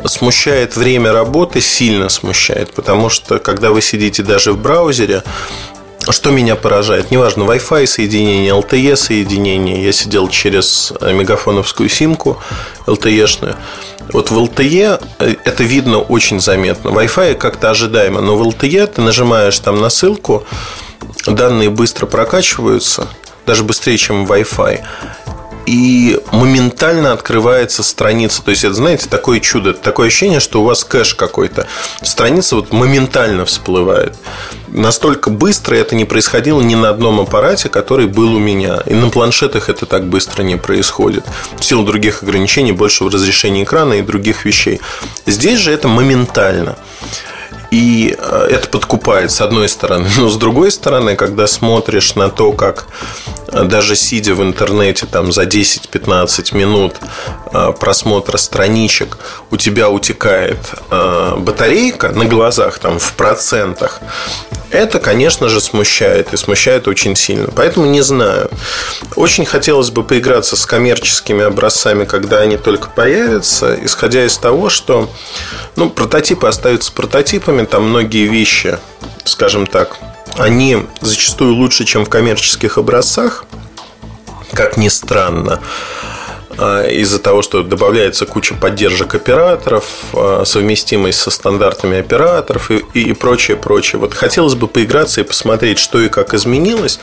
Смущает 0.06 0.76
время 0.76 1.12
работы, 1.12 1.60
сильно 1.60 2.08
смущает, 2.08 2.72
потому 2.72 3.08
что, 3.08 3.38
когда 3.38 3.70
вы 3.70 3.82
сидите 3.82 4.22
даже 4.22 4.52
в 4.52 4.58
браузере, 4.58 5.24
что 6.10 6.30
меня 6.30 6.56
поражает? 6.56 7.10
Неважно, 7.10 7.44
Wi-Fi 7.44 7.86
соединение, 7.86 8.52
LTE 8.52 8.96
соединение. 8.96 9.84
Я 9.84 9.92
сидел 9.92 10.28
через 10.28 10.92
э, 11.00 11.12
мегафоновскую 11.12 11.88
симку 11.88 12.38
LTE-шную. 12.86 13.56
Вот 14.12 14.30
в 14.30 14.38
LTE 14.38 15.02
э, 15.18 15.34
это 15.44 15.62
видно 15.62 15.98
очень 15.98 16.40
заметно. 16.40 16.88
Wi-Fi 16.88 17.34
как-то 17.34 17.70
ожидаемо, 17.70 18.20
но 18.20 18.36
в 18.36 18.42
LTE 18.42 18.86
ты 18.88 19.00
нажимаешь 19.00 19.58
там 19.60 19.80
на 19.80 19.90
ссылку, 19.90 20.44
данные 21.26 21.70
быстро 21.70 22.06
прокачиваются– 22.06 23.08
даже 23.46 23.64
быстрее, 23.64 23.98
чем 23.98 24.24
Wi-Fi. 24.24 24.80
И 25.66 26.20
моментально 26.32 27.12
открывается 27.12 27.82
страница. 27.82 28.42
То 28.42 28.50
есть, 28.50 28.64
это, 28.64 28.74
знаете, 28.74 29.08
такое 29.08 29.40
чудо, 29.40 29.72
такое 29.72 30.08
ощущение, 30.08 30.40
что 30.40 30.62
у 30.62 30.64
вас 30.64 30.84
кэш 30.84 31.14
какой-то. 31.14 31.66
Страница 32.02 32.56
вот 32.56 32.72
моментально 32.72 33.44
всплывает. 33.44 34.14
Настолько 34.68 35.30
быстро 35.30 35.74
это 35.74 35.94
не 35.94 36.04
происходило 36.04 36.60
ни 36.60 36.74
на 36.74 36.88
одном 36.88 37.20
аппарате, 37.20 37.68
который 37.68 38.06
был 38.06 38.34
у 38.34 38.38
меня. 38.38 38.82
И 38.86 38.94
на 38.94 39.10
планшетах 39.10 39.68
это 39.68 39.86
так 39.86 40.06
быстро 40.06 40.42
не 40.42 40.56
происходит. 40.56 41.24
В 41.58 41.64
силу 41.64 41.84
других 41.84 42.22
ограничений, 42.22 42.72
большего 42.72 43.10
разрешения 43.10 43.64
экрана 43.64 43.94
и 43.94 44.02
других 44.02 44.44
вещей. 44.44 44.80
Здесь 45.26 45.58
же 45.58 45.72
это 45.72 45.88
моментально. 45.88 46.76
И 47.72 48.14
э, 48.18 48.48
это 48.50 48.68
подкупает 48.68 49.30
с 49.30 49.40
одной 49.40 49.66
стороны. 49.66 50.06
Но 50.18 50.28
с 50.28 50.36
другой 50.36 50.70
стороны, 50.70 51.16
когда 51.16 51.46
смотришь 51.46 52.14
на 52.16 52.28
то, 52.28 52.52
как 52.52 52.86
э, 53.48 53.64
даже 53.64 53.96
сидя 53.96 54.34
в 54.34 54.42
интернете 54.42 55.06
там 55.06 55.32
за 55.32 55.44
10-15 55.44 56.54
минут 56.54 56.96
э, 57.50 57.72
просмотра 57.80 58.36
страничек, 58.36 59.16
у 59.50 59.56
тебя 59.56 59.88
утекает 59.88 60.58
батарейка 60.90 62.10
на 62.10 62.26
глазах 62.26 62.78
там 62.78 62.98
в 62.98 63.12
процентах, 63.14 64.00
Это, 64.72 65.00
конечно 65.00 65.50
же, 65.50 65.60
смущает, 65.60 66.32
и 66.32 66.38
смущает 66.38 66.88
очень 66.88 67.14
сильно. 67.14 67.48
Поэтому 67.54 67.84
не 67.84 68.00
знаю. 68.00 68.50
Очень 69.16 69.44
хотелось 69.44 69.90
бы 69.90 70.02
поиграться 70.02 70.56
с 70.56 70.64
коммерческими 70.64 71.44
образцами, 71.44 72.06
когда 72.06 72.38
они 72.38 72.56
только 72.56 72.88
появятся, 72.88 73.78
исходя 73.84 74.24
из 74.24 74.38
того, 74.38 74.70
что 74.70 75.10
ну, 75.76 75.90
прототипы 75.90 76.46
остаются 76.46 76.90
прототипами, 76.90 77.66
там 77.66 77.90
многие 77.90 78.26
вещи, 78.26 78.78
скажем 79.24 79.66
так, 79.66 79.98
они 80.38 80.78
зачастую 81.02 81.54
лучше, 81.54 81.84
чем 81.84 82.06
в 82.06 82.08
коммерческих 82.08 82.78
образцах, 82.78 83.44
как 84.54 84.78
ни 84.78 84.88
странно. 84.88 85.60
А, 86.58 86.86
из-за 86.86 87.18
того, 87.18 87.42
что 87.42 87.62
добавляется 87.62 88.26
куча 88.26 88.54
поддержек 88.54 89.14
операторов, 89.14 89.84
а, 90.12 90.44
совместимость 90.44 91.20
со 91.20 91.30
стандартами 91.30 91.98
операторов 91.98 92.70
и, 92.70 92.78
и 92.94 93.12
прочее, 93.14 93.56
прочее. 93.56 93.98
Вот 93.98 94.14
хотелось 94.14 94.54
бы 94.54 94.68
поиграться 94.68 95.20
и 95.20 95.24
посмотреть, 95.24 95.78
что 95.78 96.00
и 96.00 96.08
как 96.08 96.34
изменилось. 96.34 97.00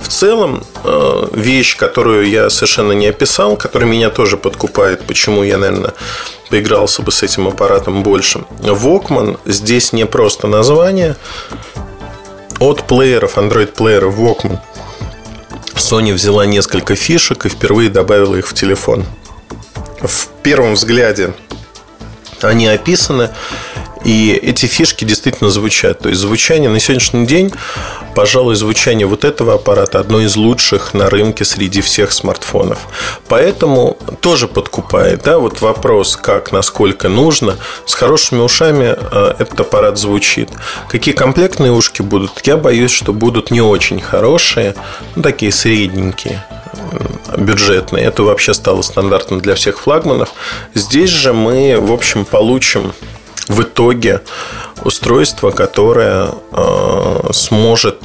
В 0.00 0.08
целом, 0.08 0.64
а, 0.84 1.28
вещь, 1.32 1.76
которую 1.76 2.28
я 2.28 2.50
совершенно 2.50 2.92
не 2.92 3.06
описал, 3.06 3.56
которая 3.56 3.88
меня 3.88 4.10
тоже 4.10 4.36
подкупает, 4.36 5.06
почему 5.06 5.42
я, 5.42 5.56
наверное, 5.56 5.94
поигрался 6.50 7.02
бы 7.02 7.12
с 7.12 7.22
этим 7.22 7.48
аппаратом 7.48 8.02
больше. 8.02 8.44
Walkman 8.60 9.38
здесь 9.46 9.92
не 9.92 10.04
просто 10.04 10.46
название. 10.46 11.16
От 12.58 12.82
плееров, 12.82 13.38
Android-плееров 13.38 14.18
Walkman– 14.18 14.58
Sony 15.74 16.12
взяла 16.12 16.46
несколько 16.46 16.94
фишек 16.94 17.46
и 17.46 17.48
впервые 17.48 17.90
добавила 17.90 18.36
их 18.36 18.48
в 18.48 18.54
телефон. 18.54 19.04
В 20.00 20.28
первом 20.42 20.74
взгляде 20.74 21.34
они 22.40 22.66
описаны, 22.66 23.30
и 24.04 24.32
эти 24.32 24.66
фишки 24.66 25.04
действительно 25.04 25.50
звучат. 25.50 26.00
То 26.00 26.08
есть 26.08 26.20
звучание 26.20 26.70
на 26.70 26.80
сегодняшний 26.80 27.26
день, 27.26 27.52
пожалуй, 28.14 28.54
звучание 28.54 29.06
вот 29.06 29.24
этого 29.24 29.54
аппарата 29.54 29.98
одно 29.98 30.20
из 30.20 30.36
лучших 30.36 30.94
на 30.94 31.10
рынке 31.10 31.44
среди 31.44 31.80
всех 31.80 32.12
смартфонов. 32.12 32.78
Поэтому 33.28 33.98
тоже 34.20 34.48
подкупает. 34.48 35.22
Да? 35.24 35.38
Вот 35.38 35.60
вопрос, 35.60 36.16
как, 36.16 36.52
насколько 36.52 37.08
нужно. 37.08 37.56
С 37.84 37.94
хорошими 37.94 38.40
ушами 38.40 38.96
э, 38.98 39.34
этот 39.38 39.60
аппарат 39.60 39.98
звучит. 39.98 40.50
Какие 40.88 41.14
комплектные 41.14 41.72
ушки 41.72 42.02
будут? 42.02 42.32
Я 42.44 42.56
боюсь, 42.56 42.92
что 42.92 43.12
будут 43.12 43.50
не 43.50 43.60
очень 43.60 44.00
хорошие, 44.00 44.74
ну, 45.14 45.22
такие 45.22 45.52
средненькие 45.52 46.44
бюджетные. 47.36 48.04
Это 48.04 48.22
вообще 48.22 48.54
стало 48.54 48.82
стандартом 48.82 49.40
для 49.40 49.54
всех 49.54 49.78
флагманов. 49.78 50.30
Здесь 50.74 51.10
же 51.10 51.32
мы, 51.32 51.78
в 51.78 51.92
общем, 51.92 52.24
получим 52.24 52.92
в 53.50 53.62
итоге 53.62 54.22
устройство, 54.84 55.50
которое 55.50 56.30
э, 56.52 57.30
сможет 57.32 57.98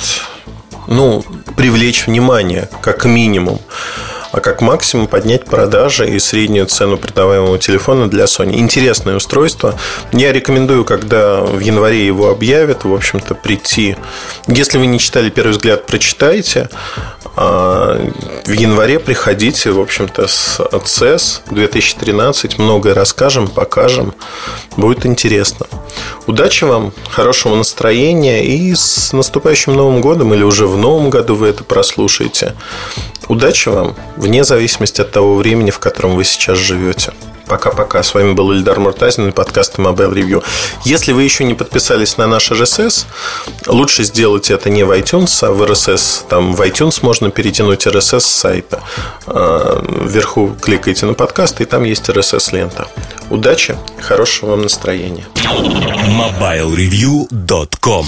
ну, 0.88 1.24
привлечь 1.56 2.08
внимание, 2.08 2.68
как 2.82 3.06
минимум 3.06 3.60
а 4.36 4.42
как 4.42 4.62
максимум 4.62 5.08
поднять 5.08 5.46
продажи 5.46 6.10
и 6.10 6.20
среднюю 6.20 6.66
цену 6.66 6.98
продаваемого 6.98 7.58
телефона 7.58 8.10
для 8.10 8.26
Sony. 8.26 8.58
Интересное 8.58 9.16
устройство. 9.16 9.80
Я 10.12 10.34
рекомендую, 10.34 10.84
когда 10.84 11.40
в 11.40 11.60
январе 11.60 12.06
его 12.06 12.30
объявят, 12.30 12.84
в 12.84 12.94
общем-то, 12.94 13.34
прийти. 13.34 13.96
Если 14.48 14.78
вы 14.78 14.88
не 14.88 15.00
читали 15.00 15.30
«Первый 15.30 15.52
взгляд», 15.52 15.86
прочитайте. 15.86 16.68
А, 17.38 18.12
в 18.46 18.52
январе 18.52 19.00
приходите, 19.00 19.72
в 19.72 19.80
общем-то, 19.80 20.28
с 20.28 20.60
CES 20.60 21.42
2013. 21.52 22.58
Многое 22.58 22.94
расскажем, 22.94 23.48
покажем. 23.48 24.14
Будет 24.76 25.06
интересно. 25.06 25.66
Удачи 26.28 26.66
вам, 26.66 26.92
хорошего 27.10 27.56
настроения 27.56 28.46
и 28.46 28.76
с 28.76 29.14
наступающим 29.14 29.76
Новым 29.76 30.02
годом 30.02 30.34
или 30.34 30.44
уже 30.44 30.68
в 30.68 30.78
Новом 30.78 31.10
году 31.10 31.36
вы 31.36 31.48
это 31.48 31.64
прослушаете. 31.64 32.54
Удачи 33.28 33.70
вам, 33.70 33.96
вне 34.18 34.44
зависимости 34.44 35.02
от 35.02 35.12
того 35.12 35.36
времени, 35.36 35.72
в 35.72 35.80
котором 35.80 36.16
вы 36.16 36.24
сейчас 36.24 36.58
живете. 36.58 37.14
Пока-пока. 37.48 38.02
С 38.02 38.14
вами 38.14 38.34
был 38.34 38.52
Ильдар 38.52 38.80
Муртазин 38.80 39.30
и 39.30 39.32
подкаст 39.32 39.78
Mobile 39.78 40.14
Review. 40.14 40.44
Если 40.84 41.14
вы 41.14 41.24
еще 41.24 41.44
не 41.44 41.54
подписались 41.54 42.18
на 42.18 42.28
наш 42.28 42.52
RSS, 42.52 43.06
лучше 43.68 44.04
сделать 44.04 44.50
это 44.50 44.72
не 44.72 44.84
в 44.84 44.92
iTunes, 44.92 45.46
а 45.46 45.52
в 45.52 45.62
RSS. 45.62 46.28
Там 46.28 46.56
в 46.56 46.62
iTunes 46.62 47.00
можно 47.04 47.30
перетянуть 47.30 47.86
RSS 47.86 48.20
с 48.20 48.26
сайта. 48.26 48.82
А, 49.28 49.80
вверху 50.06 50.56
кликайте 50.60 51.06
на 51.06 51.14
подкаст, 51.14 51.62
и 51.62 51.66
там 51.66 51.84
есть 51.84 52.10
RSS-лента. 52.10 52.88
Удачи, 53.30 53.78
хорошего 54.02 54.52
вам 54.52 54.64
настроения. 54.64 55.28
MobileReview.com 56.08 58.06